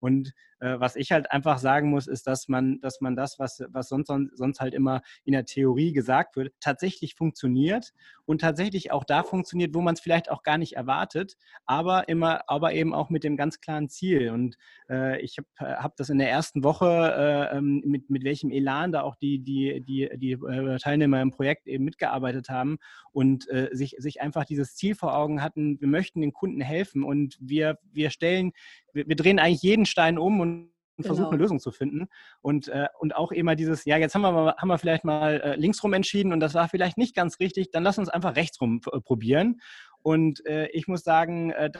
Und 0.00 0.32
äh, 0.64 0.80
was 0.80 0.96
ich 0.96 1.12
halt 1.12 1.30
einfach 1.30 1.58
sagen 1.58 1.90
muss, 1.90 2.06
ist, 2.06 2.26
dass 2.26 2.48
man, 2.48 2.80
dass 2.80 3.02
man 3.02 3.16
das, 3.16 3.38
was, 3.38 3.62
was 3.68 3.88
sonst, 3.88 4.10
sonst 4.34 4.60
halt 4.60 4.72
immer 4.72 5.02
in 5.24 5.32
der 5.32 5.44
Theorie 5.44 5.92
gesagt 5.92 6.36
wird, 6.36 6.54
tatsächlich 6.60 7.14
funktioniert 7.14 7.92
und 8.24 8.40
tatsächlich 8.40 8.90
auch 8.90 9.04
da 9.04 9.22
funktioniert, 9.22 9.74
wo 9.74 9.82
man 9.82 9.94
es 9.94 10.00
vielleicht 10.00 10.30
auch 10.30 10.42
gar 10.42 10.56
nicht 10.56 10.74
erwartet, 10.74 11.36
aber 11.66 12.08
immer, 12.08 12.48
aber 12.48 12.72
eben 12.72 12.94
auch 12.94 13.10
mit 13.10 13.24
dem 13.24 13.36
ganz 13.36 13.60
klaren 13.60 13.90
Ziel. 13.90 14.30
Und 14.30 14.56
äh, 14.88 15.20
ich 15.20 15.36
habe 15.36 15.82
hab 15.82 15.96
das 15.96 16.08
in 16.08 16.16
der 16.18 16.30
ersten 16.30 16.64
Woche, 16.64 16.86
äh, 16.86 17.58
ähm, 17.58 17.82
mit, 17.84 18.08
mit 18.08 18.24
welchem 18.24 18.50
Elan 18.50 18.92
da 18.92 19.02
auch 19.02 19.16
die, 19.16 19.40
die, 19.40 19.82
die, 19.86 20.08
die 20.16 20.32
äh, 20.32 20.78
Teilnehmer 20.78 21.20
im 21.20 21.30
Projekt 21.30 21.66
eben 21.66 21.84
mitgearbeitet 21.84 22.48
haben 22.48 22.78
und 23.12 23.50
äh, 23.50 23.68
sich, 23.72 23.96
sich 23.98 24.22
einfach 24.22 24.46
dieses 24.46 24.76
Ziel 24.76 24.94
vor 24.94 25.14
Augen 25.14 25.42
hatten, 25.42 25.78
wir 25.80 25.88
möchten 25.88 26.22
den 26.22 26.32
Kunden 26.32 26.62
helfen 26.62 27.02
und 27.02 27.36
wir, 27.38 27.78
wir 27.92 28.08
stellen, 28.08 28.52
wir, 28.94 29.06
wir 29.06 29.16
drehen 29.16 29.38
eigentlich 29.38 29.62
jeden 29.62 29.84
Stein 29.84 30.18
um 30.18 30.40
und 30.40 30.53
und 30.96 31.04
versuchen, 31.04 31.24
genau. 31.24 31.32
eine 31.32 31.42
Lösung 31.42 31.60
zu 31.60 31.72
finden. 31.72 32.08
Und, 32.40 32.68
äh, 32.68 32.86
und 32.98 33.16
auch 33.16 33.32
immer 33.32 33.56
dieses, 33.56 33.84
ja, 33.84 33.96
jetzt 33.96 34.14
haben 34.14 34.22
wir, 34.22 34.32
mal, 34.32 34.54
haben 34.56 34.68
wir 34.68 34.78
vielleicht 34.78 35.04
mal 35.04 35.40
äh, 35.40 35.56
linksrum 35.56 35.92
entschieden 35.92 36.32
und 36.32 36.40
das 36.40 36.54
war 36.54 36.68
vielleicht 36.68 36.98
nicht 36.98 37.14
ganz 37.14 37.40
richtig, 37.40 37.70
dann 37.70 37.82
lass 37.82 37.98
uns 37.98 38.08
einfach 38.08 38.36
rechtsrum 38.36 38.80
äh, 38.92 39.00
probieren. 39.00 39.60
Und 40.02 40.44
äh, 40.46 40.68
ich 40.68 40.86
muss 40.86 41.02
sagen, 41.02 41.50
äh, 41.50 41.70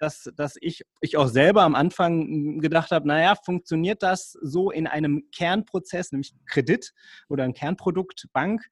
dass, 0.00 0.30
dass 0.36 0.56
ich, 0.60 0.82
ich 1.00 1.16
auch 1.16 1.28
selber 1.28 1.62
am 1.62 1.74
Anfang 1.74 2.60
gedacht 2.60 2.90
habe, 2.90 3.08
naja, 3.08 3.34
funktioniert 3.34 4.02
das 4.02 4.32
so 4.40 4.70
in 4.70 4.86
einem 4.86 5.24
Kernprozess, 5.34 6.12
nämlich 6.12 6.34
Kredit 6.46 6.92
oder 7.28 7.44
ein 7.44 7.52
Kernprodukt, 7.52 8.28
Bank? 8.32 8.68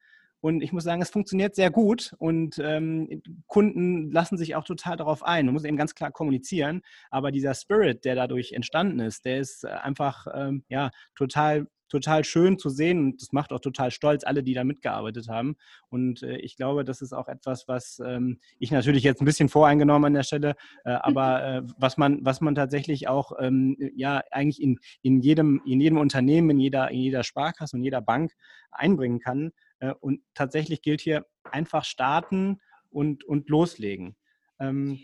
Und 0.47 0.63
ich 0.63 0.73
muss 0.73 0.85
sagen, 0.85 1.03
es 1.03 1.11
funktioniert 1.11 1.57
sehr 1.57 1.73
gut 1.73 2.15
und 2.19 2.61
ähm, 2.63 3.21
Kunden 3.49 4.13
lassen 4.13 4.39
sich 4.39 4.55
auch 4.55 4.63
total 4.63 4.97
darauf 4.97 5.25
ein. 5.25 5.47
Man 5.47 5.55
muss 5.55 5.65
eben 5.65 5.77
ganz 5.77 5.97
klar 5.97 6.13
kommunizieren, 6.13 6.83
aber 7.11 7.33
dieser 7.33 7.53
Spirit, 7.53 8.05
der 8.05 8.15
dadurch 8.15 8.53
entstanden 8.53 9.01
ist, 9.01 9.25
der 9.25 9.41
ist 9.41 9.65
äh, 9.65 9.71
einfach 9.71 10.29
ähm, 10.33 10.63
ja, 10.69 10.93
total 11.17 11.67
total 11.89 12.25
schön 12.25 12.59
zu 12.59 12.69
sehen 12.69 12.99
und 12.99 13.23
das 13.23 13.33
macht 13.33 13.53
auch 13.53 13.61
total 13.61 13.91
stolz, 13.91 14.25
alle, 14.25 14.43
die 14.43 14.55
da 14.55 14.63
mitgearbeitet 14.63 15.29
haben. 15.29 15.57
Und 15.89 16.23
äh, 16.23 16.37
ich 16.37 16.57
glaube, 16.57 16.85
das 16.85 17.01
ist 17.01 17.13
auch 17.13 17.29
etwas, 17.29 17.67
was 17.67 18.01
ähm, 18.05 18.39
ich 18.59 18.71
natürlich 18.71 19.03
jetzt 19.03 19.21
ein 19.21 19.25
bisschen 19.25 19.49
voreingenommen 19.49 20.07
an 20.07 20.15
der 20.15 20.23
Stelle, 20.23 20.55
äh, 20.85 20.91
aber 21.01 21.45
äh, 21.45 21.63
was 21.77 21.97
man, 21.97 22.25
was 22.25 22.41
man 22.41 22.55
tatsächlich 22.55 23.09
auch 23.09 23.33
ähm, 23.41 23.77
ja 23.97 24.23
eigentlich 24.31 24.63
in, 24.63 24.79
in 25.03 25.21
jedem, 25.21 25.61
in 25.67 25.81
jedem 25.81 25.99
Unternehmen, 25.99 26.51
in 26.51 26.61
jeder, 26.61 26.91
in 26.91 27.01
jeder 27.01 27.25
Sparkasse 27.25 27.77
und 27.77 27.83
jeder 27.83 28.01
Bank 28.01 28.33
einbringen 28.71 29.19
kann. 29.19 29.53
Äh, 29.81 29.95
und 30.01 30.23
tatsächlich 30.35 30.83
gilt 30.83 31.01
hier 31.01 31.27
einfach 31.45 31.85
starten 31.85 32.61
und, 32.91 33.25
und 33.25 33.49
loslegen. 33.49 34.17
Ähm, 34.59 35.01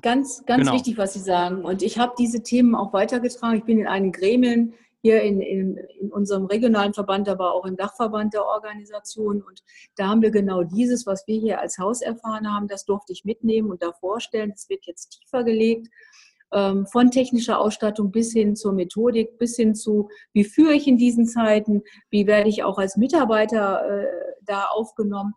Ganz, 0.00 0.44
ganz 0.46 0.60
genau. 0.60 0.74
wichtig, 0.74 0.96
was 0.96 1.14
Sie 1.14 1.20
sagen. 1.20 1.64
Und 1.64 1.82
ich 1.82 1.98
habe 1.98 2.14
diese 2.16 2.42
Themen 2.42 2.76
auch 2.76 2.92
weitergetragen. 2.92 3.58
Ich 3.58 3.64
bin 3.64 3.80
in 3.80 3.88
einen 3.88 4.12
Gremien 4.12 4.74
hier 5.00 5.22
in, 5.22 5.40
in, 5.40 5.76
in 5.76 6.12
unserem 6.12 6.46
regionalen 6.46 6.94
Verband, 6.94 7.28
aber 7.28 7.52
auch 7.52 7.64
im 7.64 7.76
Dachverband 7.76 8.34
der 8.34 8.44
Organisation. 8.44 9.42
Und 9.42 9.62
da 9.96 10.08
haben 10.08 10.22
wir 10.22 10.30
genau 10.30 10.64
dieses, 10.64 11.06
was 11.06 11.26
wir 11.26 11.38
hier 11.38 11.60
als 11.60 11.78
Haus 11.78 12.00
erfahren 12.00 12.52
haben, 12.52 12.68
das 12.68 12.84
durfte 12.84 13.12
ich 13.12 13.24
mitnehmen 13.24 13.70
und 13.70 13.82
da 13.82 13.92
vorstellen. 13.92 14.52
Es 14.54 14.68
wird 14.68 14.86
jetzt 14.86 15.18
tiefer 15.20 15.44
gelegt 15.44 15.88
von 16.50 17.10
technischer 17.10 17.60
Ausstattung 17.60 18.10
bis 18.10 18.32
hin 18.32 18.56
zur 18.56 18.72
Methodik, 18.72 19.38
bis 19.38 19.56
hin 19.56 19.74
zu, 19.74 20.08
wie 20.32 20.44
führe 20.44 20.72
ich 20.72 20.86
in 20.86 20.96
diesen 20.96 21.26
Zeiten, 21.26 21.82
wie 22.10 22.26
werde 22.26 22.48
ich 22.48 22.64
auch 22.64 22.78
als 22.78 22.96
Mitarbeiter 22.96 23.82
äh, 23.86 24.06
da 24.46 24.64
aufgenommen. 24.64 25.34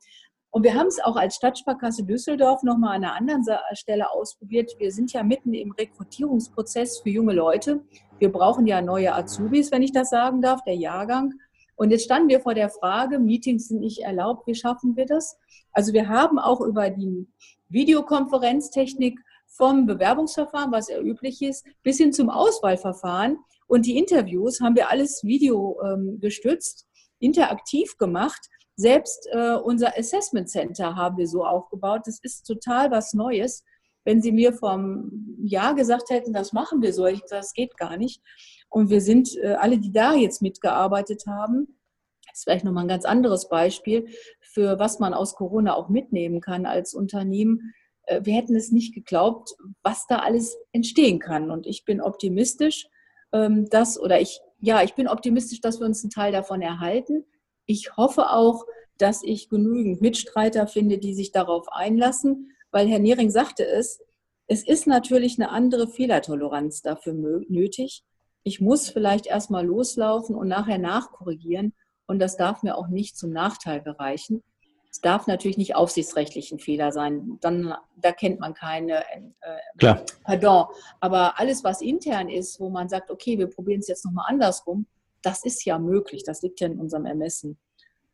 Und 0.53 0.63
wir 0.63 0.73
haben 0.73 0.87
es 0.87 1.01
auch 1.01 1.15
als 1.15 1.35
Stadtsparkasse 1.35 2.03
Düsseldorf 2.03 2.63
nochmal 2.63 2.97
an 2.97 3.05
einer 3.05 3.15
anderen 3.15 3.43
Stelle 3.73 4.11
ausprobiert. 4.11 4.73
Wir 4.79 4.91
sind 4.91 5.13
ja 5.13 5.23
mitten 5.23 5.53
im 5.53 5.71
Rekrutierungsprozess 5.71 6.99
für 6.99 7.09
junge 7.09 7.33
Leute. 7.33 7.81
Wir 8.19 8.31
brauchen 8.31 8.67
ja 8.67 8.81
neue 8.81 9.15
Azubis, 9.15 9.71
wenn 9.71 9.81
ich 9.81 9.93
das 9.93 10.09
sagen 10.09 10.41
darf, 10.41 10.61
der 10.63 10.75
Jahrgang. 10.75 11.33
Und 11.75 11.91
jetzt 11.91 12.03
standen 12.03 12.27
wir 12.27 12.41
vor 12.41 12.53
der 12.53 12.69
Frage, 12.69 13.17
Meetings 13.17 13.69
sind 13.69 13.79
nicht 13.79 13.99
erlaubt, 13.99 14.45
wie 14.45 14.53
schaffen 14.53 14.95
wir 14.97 15.05
das? 15.05 15.37
Also 15.71 15.93
wir 15.93 16.09
haben 16.09 16.37
auch 16.37 16.59
über 16.59 16.89
die 16.89 17.27
Videokonferenztechnik 17.69 19.19
vom 19.51 19.85
Bewerbungsverfahren, 19.85 20.71
was 20.71 20.89
ja 20.89 20.99
üblich 20.99 21.41
ist, 21.41 21.65
bis 21.83 21.97
hin 21.97 22.13
zum 22.13 22.29
Auswahlverfahren 22.29 23.37
und 23.71 23.85
die 23.85 23.97
Interviews 23.97 24.59
haben 24.59 24.75
wir 24.75 24.89
alles 24.89 25.23
Video 25.23 25.79
ähm, 25.81 26.19
gestützt, 26.19 26.85
interaktiv 27.19 27.97
gemacht. 27.97 28.49
Selbst 28.75 29.29
äh, 29.31 29.53
unser 29.53 29.97
Assessment 29.97 30.49
Center 30.49 30.97
haben 30.97 31.15
wir 31.15 31.25
so 31.25 31.45
aufgebaut. 31.45 32.01
Das 32.03 32.19
ist 32.21 32.43
total 32.43 32.91
was 32.91 33.13
Neues. 33.13 33.63
Wenn 34.03 34.21
Sie 34.21 34.33
mir 34.33 34.51
vom 34.51 35.37
Jahr 35.41 35.73
gesagt 35.73 36.09
hätten, 36.09 36.33
das 36.33 36.51
machen 36.51 36.81
wir 36.81 36.91
so, 36.91 37.05
ich 37.05 37.21
das 37.29 37.53
geht 37.53 37.77
gar 37.77 37.95
nicht. 37.95 38.21
Und 38.67 38.89
wir 38.89 38.99
sind 38.99 39.37
äh, 39.37 39.53
alle, 39.53 39.77
die 39.77 39.93
da 39.93 40.15
jetzt 40.15 40.41
mitgearbeitet 40.41 41.23
haben, 41.25 41.79
das 42.27 42.39
ist 42.39 42.43
vielleicht 42.43 42.65
nochmal 42.65 42.83
ein 42.83 42.89
ganz 42.89 43.05
anderes 43.05 43.47
Beispiel 43.47 44.09
für 44.41 44.79
was 44.79 44.99
man 44.99 45.13
aus 45.13 45.35
Corona 45.35 45.75
auch 45.75 45.87
mitnehmen 45.87 46.41
kann 46.41 46.65
als 46.65 46.93
Unternehmen. 46.93 47.73
Äh, 48.03 48.21
wir 48.23 48.33
hätten 48.33 48.55
es 48.55 48.71
nicht 48.71 48.93
geglaubt, 48.93 49.55
was 49.83 50.07
da 50.07 50.19
alles 50.19 50.57
entstehen 50.71 51.19
kann. 51.19 51.51
Und 51.51 51.67
ich 51.67 51.85
bin 51.85 52.01
optimistisch, 52.01 52.87
ähm, 53.31 53.69
dass, 53.69 53.99
oder 53.99 54.21
ich, 54.21 54.39
ja, 54.59 54.83
ich 54.83 54.95
bin 54.95 55.07
optimistisch, 55.07 55.61
dass 55.61 55.79
wir 55.79 55.87
uns 55.87 56.03
einen 56.03 56.11
Teil 56.11 56.31
davon 56.31 56.61
erhalten. 56.61 57.25
Ich 57.65 57.95
hoffe 57.97 58.31
auch, 58.31 58.65
dass 58.97 59.23
ich 59.23 59.49
genügend 59.49 60.01
Mitstreiter 60.01 60.67
finde, 60.67 60.97
die 60.97 61.13
sich 61.13 61.31
darauf 61.31 61.67
einlassen, 61.71 62.51
weil 62.71 62.87
Herr 62.87 62.99
Nehring 62.99 63.31
sagte 63.31 63.65
es, 63.65 63.99
es 64.47 64.67
ist 64.67 64.85
natürlich 64.85 65.39
eine 65.39 65.49
andere 65.49 65.87
Fehlertoleranz 65.87 66.81
dafür 66.81 67.13
nötig. 67.13 68.03
Ich 68.43 68.59
muss 68.59 68.89
vielleicht 68.89 69.27
erstmal 69.27 69.65
loslaufen 69.65 70.35
und 70.35 70.47
nachher 70.47 70.77
nachkorrigieren 70.77 71.73
und 72.05 72.19
das 72.19 72.35
darf 72.35 72.61
mir 72.61 72.77
auch 72.77 72.89
nicht 72.89 73.17
zum 73.17 73.31
Nachteil 73.31 73.81
gereichen. 73.81 74.43
Es 74.91 74.99
darf 74.99 75.25
natürlich 75.25 75.57
nicht 75.57 75.75
aufsichtsrechtlich 75.75 76.51
ein 76.51 76.59
Fehler 76.59 76.91
sein. 76.91 77.37
Dann, 77.39 77.73
da 77.95 78.11
kennt 78.11 78.41
man 78.41 78.53
keine, 78.53 79.05
äh, 79.09 79.57
Klar. 79.77 80.03
Pardon. 80.25 80.65
Aber 80.99 81.39
alles, 81.39 81.63
was 81.63 81.81
intern 81.81 82.27
ist, 82.27 82.59
wo 82.59 82.69
man 82.69 82.89
sagt, 82.89 83.09
okay, 83.09 83.37
wir 83.37 83.47
probieren 83.47 83.79
es 83.79 83.87
jetzt 83.87 84.03
nochmal 84.03 84.25
andersrum, 84.27 84.85
das 85.21 85.45
ist 85.45 85.63
ja 85.63 85.79
möglich. 85.79 86.23
Das 86.25 86.41
liegt 86.41 86.59
ja 86.59 86.67
in 86.67 86.77
unserem 86.77 87.05
Ermessen. 87.05 87.57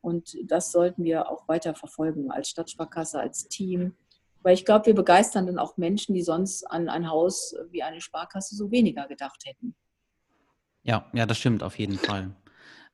Und 0.02 0.38
das 0.44 0.72
sollten 0.72 1.04
wir 1.04 1.32
auch 1.32 1.48
weiter 1.48 1.74
verfolgen 1.74 2.30
als 2.30 2.50
Stadtsparkasse, 2.50 3.20
als 3.20 3.48
Team. 3.48 3.96
Weil 4.44 4.54
ich 4.54 4.64
glaube, 4.64 4.86
wir 4.86 4.96
begeistern 4.96 5.48
dann 5.48 5.58
auch 5.58 5.78
Menschen, 5.78 6.14
die 6.14 6.22
sonst 6.22 6.64
an 6.64 6.90
ein 6.90 7.10
Haus 7.10 7.56
wie 7.72 7.82
eine 7.82 8.02
Sparkasse 8.02 8.56
so 8.56 8.70
weniger 8.70 9.08
gedacht 9.08 9.44
hätten. 9.46 9.76
Ja, 10.84 11.10
ja, 11.14 11.26
das 11.26 11.40
stimmt 11.40 11.64
auf 11.64 11.80
jeden 11.80 11.98
Fall. 11.98 12.36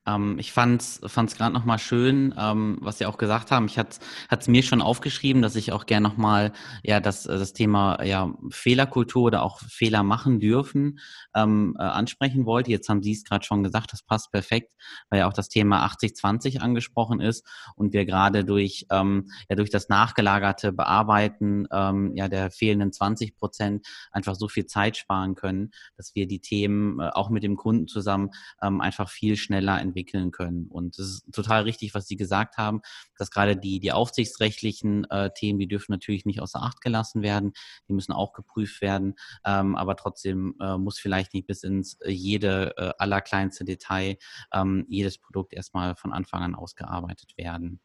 Ähm, 0.06 0.38
ich 0.38 0.52
fand 0.52 0.82
es 0.82 1.00
gerade 1.36 1.52
nochmal 1.52 1.78
schön, 1.78 2.34
ähm, 2.38 2.78
was 2.80 2.98
Sie 2.98 3.06
auch 3.06 3.16
gesagt 3.16 3.50
haben. 3.50 3.66
Ich 3.66 3.78
hatte 3.78 3.98
es 4.30 4.48
mir 4.48 4.62
schon 4.62 4.82
aufgeschrieben, 4.82 5.40
dass 5.40 5.56
ich 5.56 5.72
auch 5.72 5.86
gerne 5.86 6.08
nochmal 6.08 6.52
ja, 6.82 7.00
das, 7.00 7.24
das 7.24 7.52
Thema 7.52 8.02
ja, 8.04 8.34
Fehlerkultur 8.50 9.24
oder 9.24 9.42
auch 9.42 9.60
Fehler 9.60 10.02
machen 10.02 10.40
dürfen 10.40 10.98
ähm, 11.34 11.76
äh, 11.78 11.82
ansprechen 11.82 12.44
wollte. 12.44 12.70
Jetzt 12.70 12.88
haben 12.88 13.02
Sie 13.02 13.12
es 13.12 13.24
gerade 13.24 13.44
schon 13.44 13.62
gesagt, 13.62 13.92
das 13.92 14.02
passt 14.02 14.30
perfekt, 14.30 14.72
weil 15.08 15.20
ja 15.20 15.28
auch 15.28 15.32
das 15.32 15.48
Thema 15.48 15.86
80-20 15.86 16.58
angesprochen 16.58 17.20
ist 17.20 17.46
und 17.76 17.92
wir 17.92 18.04
gerade 18.04 18.44
durch, 18.44 18.86
ähm, 18.90 19.30
ja, 19.48 19.56
durch 19.56 19.70
das 19.70 19.88
nachgelagerte 19.88 20.72
Bearbeiten 20.72 21.66
ähm, 21.72 22.12
ja, 22.14 22.28
der 22.28 22.50
fehlenden 22.50 22.92
20 22.92 23.36
Prozent 23.36 23.86
einfach 24.12 24.34
so 24.34 24.48
viel 24.48 24.66
Zeit 24.66 24.96
sparen 24.96 25.34
können, 25.34 25.70
dass 25.96 26.14
wir 26.14 26.26
die 26.26 26.40
Themen 26.40 27.00
äh, 27.00 27.08
auch 27.14 27.30
mit 27.30 27.42
dem 27.42 27.56
Kunden 27.56 27.88
zusammen 27.88 28.30
ähm, 28.60 28.82
einfach 28.82 29.08
viel 29.08 29.36
schneller 29.36 29.80
entwickeln 29.80 29.93
entwickeln 29.94 30.30
können. 30.30 30.66
Und 30.68 30.98
es 30.98 31.06
ist 31.06 31.32
total 31.32 31.62
richtig, 31.62 31.94
was 31.94 32.06
Sie 32.06 32.16
gesagt 32.16 32.56
haben, 32.56 32.82
dass 33.16 33.30
gerade 33.30 33.56
die, 33.56 33.80
die 33.80 33.92
aufsichtsrechtlichen 33.92 35.04
äh, 35.10 35.30
Themen, 35.34 35.58
die 35.58 35.68
dürfen 35.68 35.92
natürlich 35.92 36.24
nicht 36.24 36.40
außer 36.40 36.62
Acht 36.62 36.80
gelassen 36.80 37.22
werden, 37.22 37.52
die 37.88 37.92
müssen 37.92 38.12
auch 38.12 38.32
geprüft 38.32 38.80
werden, 38.80 39.14
ähm, 39.44 39.76
aber 39.76 39.96
trotzdem 39.96 40.56
äh, 40.60 40.76
muss 40.76 40.98
vielleicht 40.98 41.34
nicht 41.34 41.46
bis 41.46 41.62
ins 41.62 42.00
äh, 42.00 42.10
jede 42.10 42.76
äh, 42.76 42.92
allerkleinste 42.98 43.64
Detail 43.64 44.16
ähm, 44.52 44.84
jedes 44.88 45.18
Produkt 45.18 45.52
erstmal 45.52 45.94
von 45.96 46.12
Anfang 46.12 46.42
an 46.42 46.54
ausgearbeitet 46.54 47.36
werden. 47.36 47.80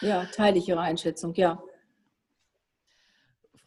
Ja, 0.00 0.24
teile 0.26 0.58
ich 0.58 0.68
Ihre 0.68 0.80
Einschätzung, 0.80 1.34
ja. 1.34 1.62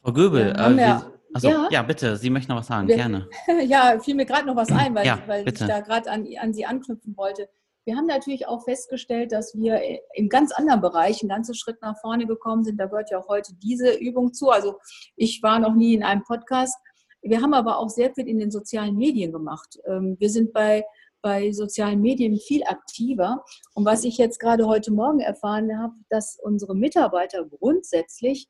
Frau 0.01 0.11
Göbel, 0.11 0.51
äh, 0.51 0.75
wir, 0.75 1.19
also, 1.33 1.49
ja. 1.49 1.67
ja, 1.71 1.81
bitte, 1.81 2.17
Sie 2.17 2.29
möchten 2.29 2.51
noch 2.51 2.59
was 2.59 2.67
sagen, 2.67 2.87
wir, 2.87 2.95
gerne. 2.95 3.29
ja, 3.65 3.99
fiel 3.99 4.15
mir 4.15 4.25
gerade 4.25 4.45
noch 4.45 4.55
was 4.55 4.71
ein, 4.71 4.93
weil, 4.95 5.05
ja, 5.05 5.21
weil 5.27 5.47
ich 5.47 5.59
da 5.59 5.79
gerade 5.81 6.09
an, 6.09 6.27
an 6.39 6.53
Sie 6.53 6.65
anknüpfen 6.65 7.15
wollte. 7.17 7.49
Wir 7.85 7.97
haben 7.97 8.05
natürlich 8.05 8.47
auch 8.47 8.63
festgestellt, 8.63 9.33
dass 9.33 9.55
wir 9.55 9.81
in 10.13 10.29
ganz 10.29 10.53
anderen 10.53 10.79
Bereichen 10.79 11.29
einen 11.29 11.37
ganzen 11.37 11.53
Schritt 11.53 11.81
nach 11.81 11.97
vorne 11.99 12.25
gekommen 12.25 12.63
sind. 12.63 12.79
Da 12.79 12.85
gehört 12.85 13.11
ja 13.11 13.19
auch 13.19 13.27
heute 13.27 13.53
diese 13.55 13.93
Übung 13.93 14.33
zu. 14.33 14.49
Also 14.51 14.75
ich 15.17 15.43
war 15.43 15.59
noch 15.59 15.75
nie 15.75 15.93
in 15.93 16.03
einem 16.03 16.23
Podcast. 16.23 16.77
Wir 17.21 17.41
haben 17.41 17.53
aber 17.53 17.77
auch 17.77 17.89
sehr 17.89 18.13
viel 18.13 18.27
in 18.27 18.39
den 18.39 18.51
sozialen 18.51 18.95
Medien 18.95 19.33
gemacht. 19.33 19.79
Ähm, 19.85 20.15
wir 20.19 20.29
sind 20.29 20.53
bei, 20.53 20.85
bei 21.21 21.51
sozialen 21.51 22.01
Medien 22.01 22.37
viel 22.37 22.63
aktiver. 22.63 23.43
Und 23.73 23.85
was 23.85 24.05
ich 24.05 24.17
jetzt 24.17 24.39
gerade 24.39 24.65
heute 24.65 24.91
Morgen 24.91 25.19
erfahren 25.19 25.77
habe, 25.77 25.93
dass 26.09 26.37
unsere 26.41 26.75
Mitarbeiter 26.75 27.45
grundsätzlich 27.45 28.47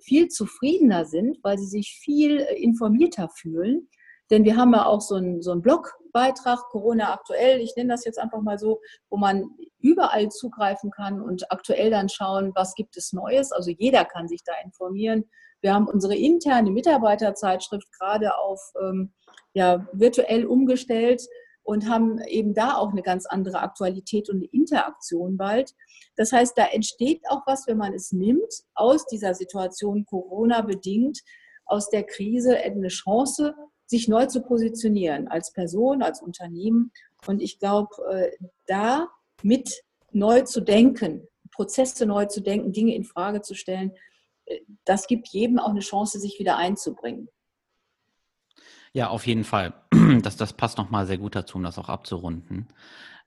viel 0.00 0.28
zufriedener 0.28 1.04
sind, 1.04 1.38
weil 1.42 1.58
sie 1.58 1.66
sich 1.66 1.98
viel 2.00 2.40
äh, 2.40 2.54
informierter 2.54 3.28
fühlen. 3.28 3.88
Denn 4.30 4.44
wir 4.44 4.56
haben 4.56 4.72
ja 4.72 4.86
auch 4.86 5.00
so 5.00 5.14
einen, 5.14 5.40
so 5.40 5.52
einen 5.52 5.62
Blogbeitrag, 5.62 6.58
Corona 6.70 7.12
aktuell, 7.12 7.60
ich 7.60 7.76
nenne 7.76 7.92
das 7.92 8.04
jetzt 8.04 8.18
einfach 8.18 8.40
mal 8.40 8.58
so, 8.58 8.80
wo 9.08 9.16
man 9.16 9.44
überall 9.78 10.28
zugreifen 10.30 10.90
kann 10.90 11.20
und 11.20 11.50
aktuell 11.52 11.90
dann 11.90 12.08
schauen, 12.08 12.50
was 12.56 12.74
gibt 12.74 12.96
es 12.96 13.12
Neues. 13.12 13.52
Also 13.52 13.70
jeder 13.70 14.04
kann 14.04 14.26
sich 14.26 14.42
da 14.44 14.52
informieren. 14.64 15.24
Wir 15.60 15.74
haben 15.74 15.86
unsere 15.86 16.16
interne 16.16 16.72
Mitarbeiterzeitschrift 16.72 17.90
gerade 17.92 18.36
auf 18.36 18.60
ähm, 18.82 19.12
ja, 19.54 19.86
virtuell 19.92 20.44
umgestellt 20.44 21.22
und 21.66 21.88
haben 21.88 22.20
eben 22.28 22.54
da 22.54 22.76
auch 22.76 22.92
eine 22.92 23.02
ganz 23.02 23.26
andere 23.26 23.58
Aktualität 23.58 24.30
und 24.30 24.36
eine 24.36 24.46
Interaktion 24.46 25.36
bald. 25.36 25.74
Das 26.14 26.30
heißt, 26.30 26.56
da 26.56 26.66
entsteht 26.66 27.22
auch 27.28 27.42
was, 27.44 27.66
wenn 27.66 27.76
man 27.76 27.92
es 27.92 28.12
nimmt, 28.12 28.52
aus 28.74 29.04
dieser 29.06 29.34
Situation 29.34 30.04
Corona 30.04 30.60
bedingt, 30.60 31.20
aus 31.64 31.90
der 31.90 32.04
Krise 32.04 32.56
eine 32.56 32.86
Chance, 32.86 33.54
sich 33.84 34.06
neu 34.06 34.26
zu 34.26 34.42
positionieren 34.42 35.26
als 35.26 35.52
Person, 35.52 36.02
als 36.02 36.22
Unternehmen. 36.22 36.92
Und 37.26 37.42
ich 37.42 37.58
glaube, 37.58 37.90
äh, 38.12 38.30
da 38.66 39.08
mit 39.42 39.82
neu 40.12 40.42
zu 40.42 40.60
denken, 40.60 41.26
Prozesse 41.50 42.06
neu 42.06 42.26
zu 42.26 42.42
denken, 42.42 42.72
Dinge 42.72 42.94
in 42.94 43.02
Frage 43.02 43.40
zu 43.40 43.54
stellen, 43.54 43.92
äh, 44.44 44.60
das 44.84 45.08
gibt 45.08 45.28
jedem 45.28 45.58
auch 45.58 45.70
eine 45.70 45.80
Chance, 45.80 46.20
sich 46.20 46.38
wieder 46.38 46.56
einzubringen. 46.56 47.28
Ja, 48.92 49.08
auf 49.08 49.26
jeden 49.26 49.44
Fall. 49.44 49.74
Das, 50.22 50.36
das 50.36 50.52
passt 50.52 50.78
nochmal 50.78 51.06
sehr 51.06 51.18
gut 51.18 51.34
dazu, 51.34 51.56
um 51.56 51.64
das 51.64 51.78
auch 51.78 51.88
abzurunden. 51.88 52.68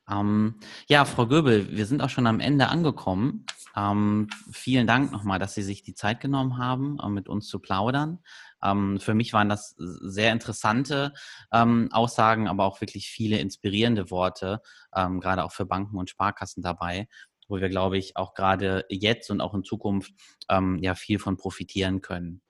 Ähm, 0.09 0.55
ja, 0.87 1.05
Frau 1.05 1.27
Göbel, 1.27 1.75
wir 1.75 1.85
sind 1.85 2.01
auch 2.01 2.09
schon 2.09 2.27
am 2.27 2.39
Ende 2.39 2.69
angekommen. 2.69 3.45
Ähm, 3.75 4.27
vielen 4.51 4.87
Dank 4.87 5.11
nochmal, 5.11 5.39
dass 5.39 5.53
Sie 5.53 5.61
sich 5.61 5.83
die 5.83 5.93
Zeit 5.93 6.19
genommen 6.19 6.57
haben, 6.57 6.97
äh, 6.99 7.09
mit 7.09 7.29
uns 7.29 7.47
zu 7.47 7.59
plaudern. 7.59 8.19
Ähm, 8.63 8.99
für 8.99 9.13
mich 9.13 9.33
waren 9.33 9.49
das 9.49 9.75
sehr 9.77 10.31
interessante 10.31 11.13
ähm, 11.51 11.89
Aussagen, 11.91 12.47
aber 12.47 12.65
auch 12.65 12.81
wirklich 12.81 13.09
viele 13.09 13.37
inspirierende 13.37 14.09
Worte, 14.09 14.61
ähm, 14.95 15.19
gerade 15.19 15.43
auch 15.43 15.51
für 15.51 15.65
Banken 15.65 15.97
und 15.97 16.09
Sparkassen 16.09 16.63
dabei, 16.63 17.07
wo 17.47 17.57
wir, 17.57 17.69
glaube 17.69 17.97
ich, 17.97 18.17
auch 18.17 18.33
gerade 18.33 18.85
jetzt 18.89 19.29
und 19.29 19.41
auch 19.41 19.53
in 19.53 19.63
Zukunft 19.63 20.13
ähm, 20.49 20.79
ja 20.81 20.95
viel 20.95 21.19
von 21.19 21.37
profitieren 21.37 22.01
können. 22.01 22.41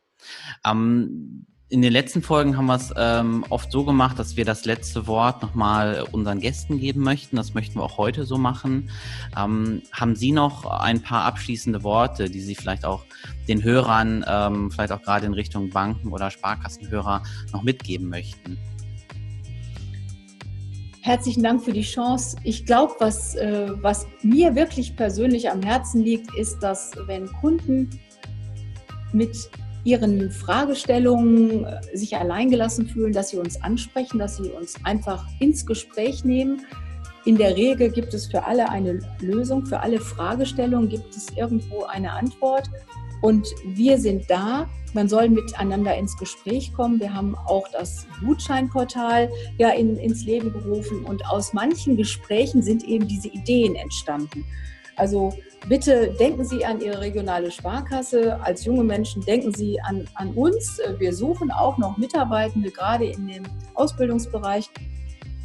Ähm, 0.65 1.45
in 1.71 1.83
den 1.83 1.93
letzten 1.93 2.23
Folgen 2.23 2.57
haben 2.57 2.65
wir 2.65 2.75
es 2.75 2.91
ähm, 2.97 3.45
oft 3.49 3.71
so 3.71 3.85
gemacht, 3.85 4.17
dass 4.17 4.35
wir 4.35 4.43
das 4.43 4.65
letzte 4.65 5.05
Wort 5.05 5.43
nochmal 5.43 6.03
unseren 6.11 6.39
Gästen 6.39 6.79
geben 6.79 7.01
möchten. 7.01 7.35
Das 7.35 7.53
möchten 7.53 7.75
wir 7.75 7.83
auch 7.83 7.99
heute 7.99 8.25
so 8.25 8.39
machen. 8.39 8.89
Ähm, 9.37 9.83
haben 9.91 10.15
Sie 10.15 10.31
noch 10.31 10.65
ein 10.65 11.01
paar 11.01 11.25
abschließende 11.25 11.83
Worte, 11.83 12.27
die 12.29 12.41
Sie 12.41 12.55
vielleicht 12.55 12.85
auch 12.85 13.05
den 13.47 13.63
Hörern, 13.63 14.25
ähm, 14.27 14.71
vielleicht 14.71 14.91
auch 14.91 15.03
gerade 15.03 15.27
in 15.27 15.33
Richtung 15.33 15.69
Banken 15.69 16.11
oder 16.11 16.31
Sparkassenhörer 16.31 17.21
noch 17.53 17.61
mitgeben 17.61 18.09
möchten? 18.09 18.57
Herzlichen 21.01 21.43
Dank 21.43 21.63
für 21.63 21.73
die 21.73 21.83
Chance. 21.83 22.35
Ich 22.43 22.65
glaube, 22.65 22.95
was, 22.99 23.35
äh, 23.35 23.69
was 23.81 24.07
mir 24.23 24.55
wirklich 24.55 24.95
persönlich 24.95 25.49
am 25.51 25.61
Herzen 25.61 26.01
liegt, 26.01 26.33
ist, 26.33 26.59
dass 26.59 26.91
wenn 27.05 27.27
Kunden 27.27 27.91
mit 29.13 29.49
ihren 29.83 30.31
Fragestellungen 30.31 31.65
äh, 31.65 31.97
sich 31.97 32.15
alleingelassen 32.15 32.87
fühlen, 32.87 33.13
dass 33.13 33.29
sie 33.29 33.37
uns 33.37 33.61
ansprechen, 33.61 34.19
dass 34.19 34.37
sie 34.37 34.49
uns 34.49 34.75
einfach 34.83 35.25
ins 35.39 35.65
Gespräch 35.65 36.23
nehmen. 36.23 36.65
In 37.25 37.37
der 37.37 37.55
Regel 37.55 37.89
gibt 37.89 38.13
es 38.13 38.27
für 38.27 38.45
alle 38.45 38.69
eine 38.69 38.99
Lösung, 39.19 39.65
für 39.65 39.79
alle 39.81 39.99
Fragestellungen 39.99 40.89
gibt 40.89 41.15
es 41.15 41.27
irgendwo 41.35 41.83
eine 41.83 42.11
Antwort. 42.11 42.69
Und 43.21 43.47
wir 43.65 43.97
sind 43.97 44.29
da. 44.29 44.67
Man 44.93 45.07
soll 45.07 45.29
miteinander 45.29 45.95
ins 45.95 46.17
Gespräch 46.17 46.73
kommen. 46.73 46.99
Wir 46.99 47.13
haben 47.13 47.35
auch 47.35 47.67
das 47.71 48.07
Gutscheinportal 48.25 49.29
ja 49.57 49.69
in, 49.71 49.97
ins 49.97 50.23
Leben 50.23 50.51
gerufen. 50.51 51.03
Und 51.03 51.25
aus 51.27 51.53
manchen 51.53 51.97
Gesprächen 51.97 52.63
sind 52.63 52.83
eben 52.85 53.07
diese 53.07 53.27
Ideen 53.27 53.75
entstanden. 53.75 54.45
Also 54.99 55.33
bitte 55.69 56.13
denken 56.19 56.43
Sie 56.43 56.65
an 56.65 56.81
Ihre 56.81 56.99
regionale 56.99 57.51
Sparkasse. 57.51 58.39
Als 58.41 58.65
junge 58.65 58.83
Menschen 58.83 59.23
denken 59.23 59.53
Sie 59.53 59.79
an, 59.81 60.05
an 60.15 60.33
uns. 60.33 60.79
Wir 60.97 61.13
suchen 61.13 61.51
auch 61.51 61.77
noch 61.77 61.97
Mitarbeitende, 61.97 62.69
gerade 62.69 63.05
in 63.05 63.27
dem 63.27 63.43
Ausbildungsbereich. 63.75 64.69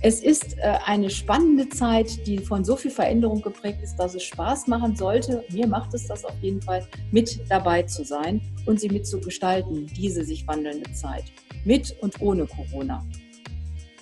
Es 0.03 0.21
ist 0.21 0.59
äh, 0.59 0.77
eine 0.85 1.09
spannende 1.09 1.69
Zeit, 1.71 2.27
die 2.27 2.39
von 2.39 2.63
so 2.65 2.77
viel 2.77 2.91
Veränderung 2.91 3.41
geprägt 3.41 3.81
ist, 3.83 3.97
dass 3.97 4.15
es 4.15 4.25
Spaß 4.25 4.67
machen 4.67 4.97
sollte. 4.97 5.45
Mir 5.51 5.67
macht 5.67 5.95
es 5.95 6.07
das 6.09 6.25
auf 6.27 6.35
jeden 6.43 6.61
Fall, 6.61 6.87
mit 7.11 7.41
dabei 7.49 7.85
zu 7.85 8.05
sein 8.05 8.43
und 8.67 8.81
sie 8.81 8.91
mitzugestalten, 8.91 9.87
diese 9.87 10.25
sich 10.25 10.47
wandelnde 10.47 10.93
Zeit. 10.93 11.25
Mit 11.65 11.97
und 12.03 12.21
ohne 12.21 12.47
Corona. 12.47 13.03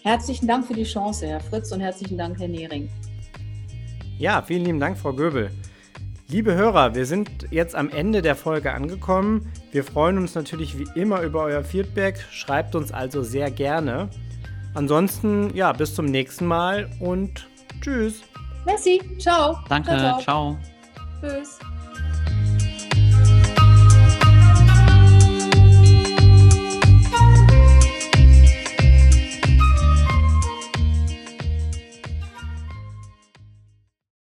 Herzlichen 0.03 0.49
Dank 0.49 0.67
für 0.67 0.75
die 0.75 0.83
Chance, 0.83 1.29
Herr 1.29 1.41
Fritz, 1.41 1.71
und 1.71 1.81
herzlichen 1.81 2.19
Dank, 2.19 2.41
Herr 2.41 2.49
Nehring. 2.49 2.89
Ja, 4.23 4.41
vielen 4.41 4.65
lieben 4.65 4.79
Dank, 4.79 4.97
Frau 4.97 5.13
Göbel. 5.13 5.51
Liebe 6.29 6.55
Hörer, 6.55 6.95
wir 6.95 7.07
sind 7.07 7.29
jetzt 7.51 7.75
am 7.75 7.91
Ende 7.91 8.23
der 8.23 8.37
Folge 8.37 8.73
angekommen. 8.73 9.51
Wir 9.73 9.83
freuen 9.83 10.17
uns 10.17 10.37
natürlich 10.37 10.79
wie 10.79 10.87
immer 10.95 11.23
über 11.23 11.43
euer 11.43 11.65
Feedback. 11.65 12.25
Schreibt 12.31 12.77
uns 12.77 12.93
also 12.93 13.25
sehr 13.25 13.51
gerne. 13.51 14.09
Ansonsten, 14.75 15.53
ja, 15.57 15.73
bis 15.73 15.97
zum 15.97 16.05
nächsten 16.07 16.47
Mal 16.47 16.89
und 17.01 17.49
tschüss. 17.81 18.23
Merci, 18.65 19.03
ciao. 19.19 19.59
Danke, 19.69 19.89
ciao. 19.89 20.21
ciao. 20.21 20.21
ciao. 20.21 20.59
Tschüss. 21.21 21.59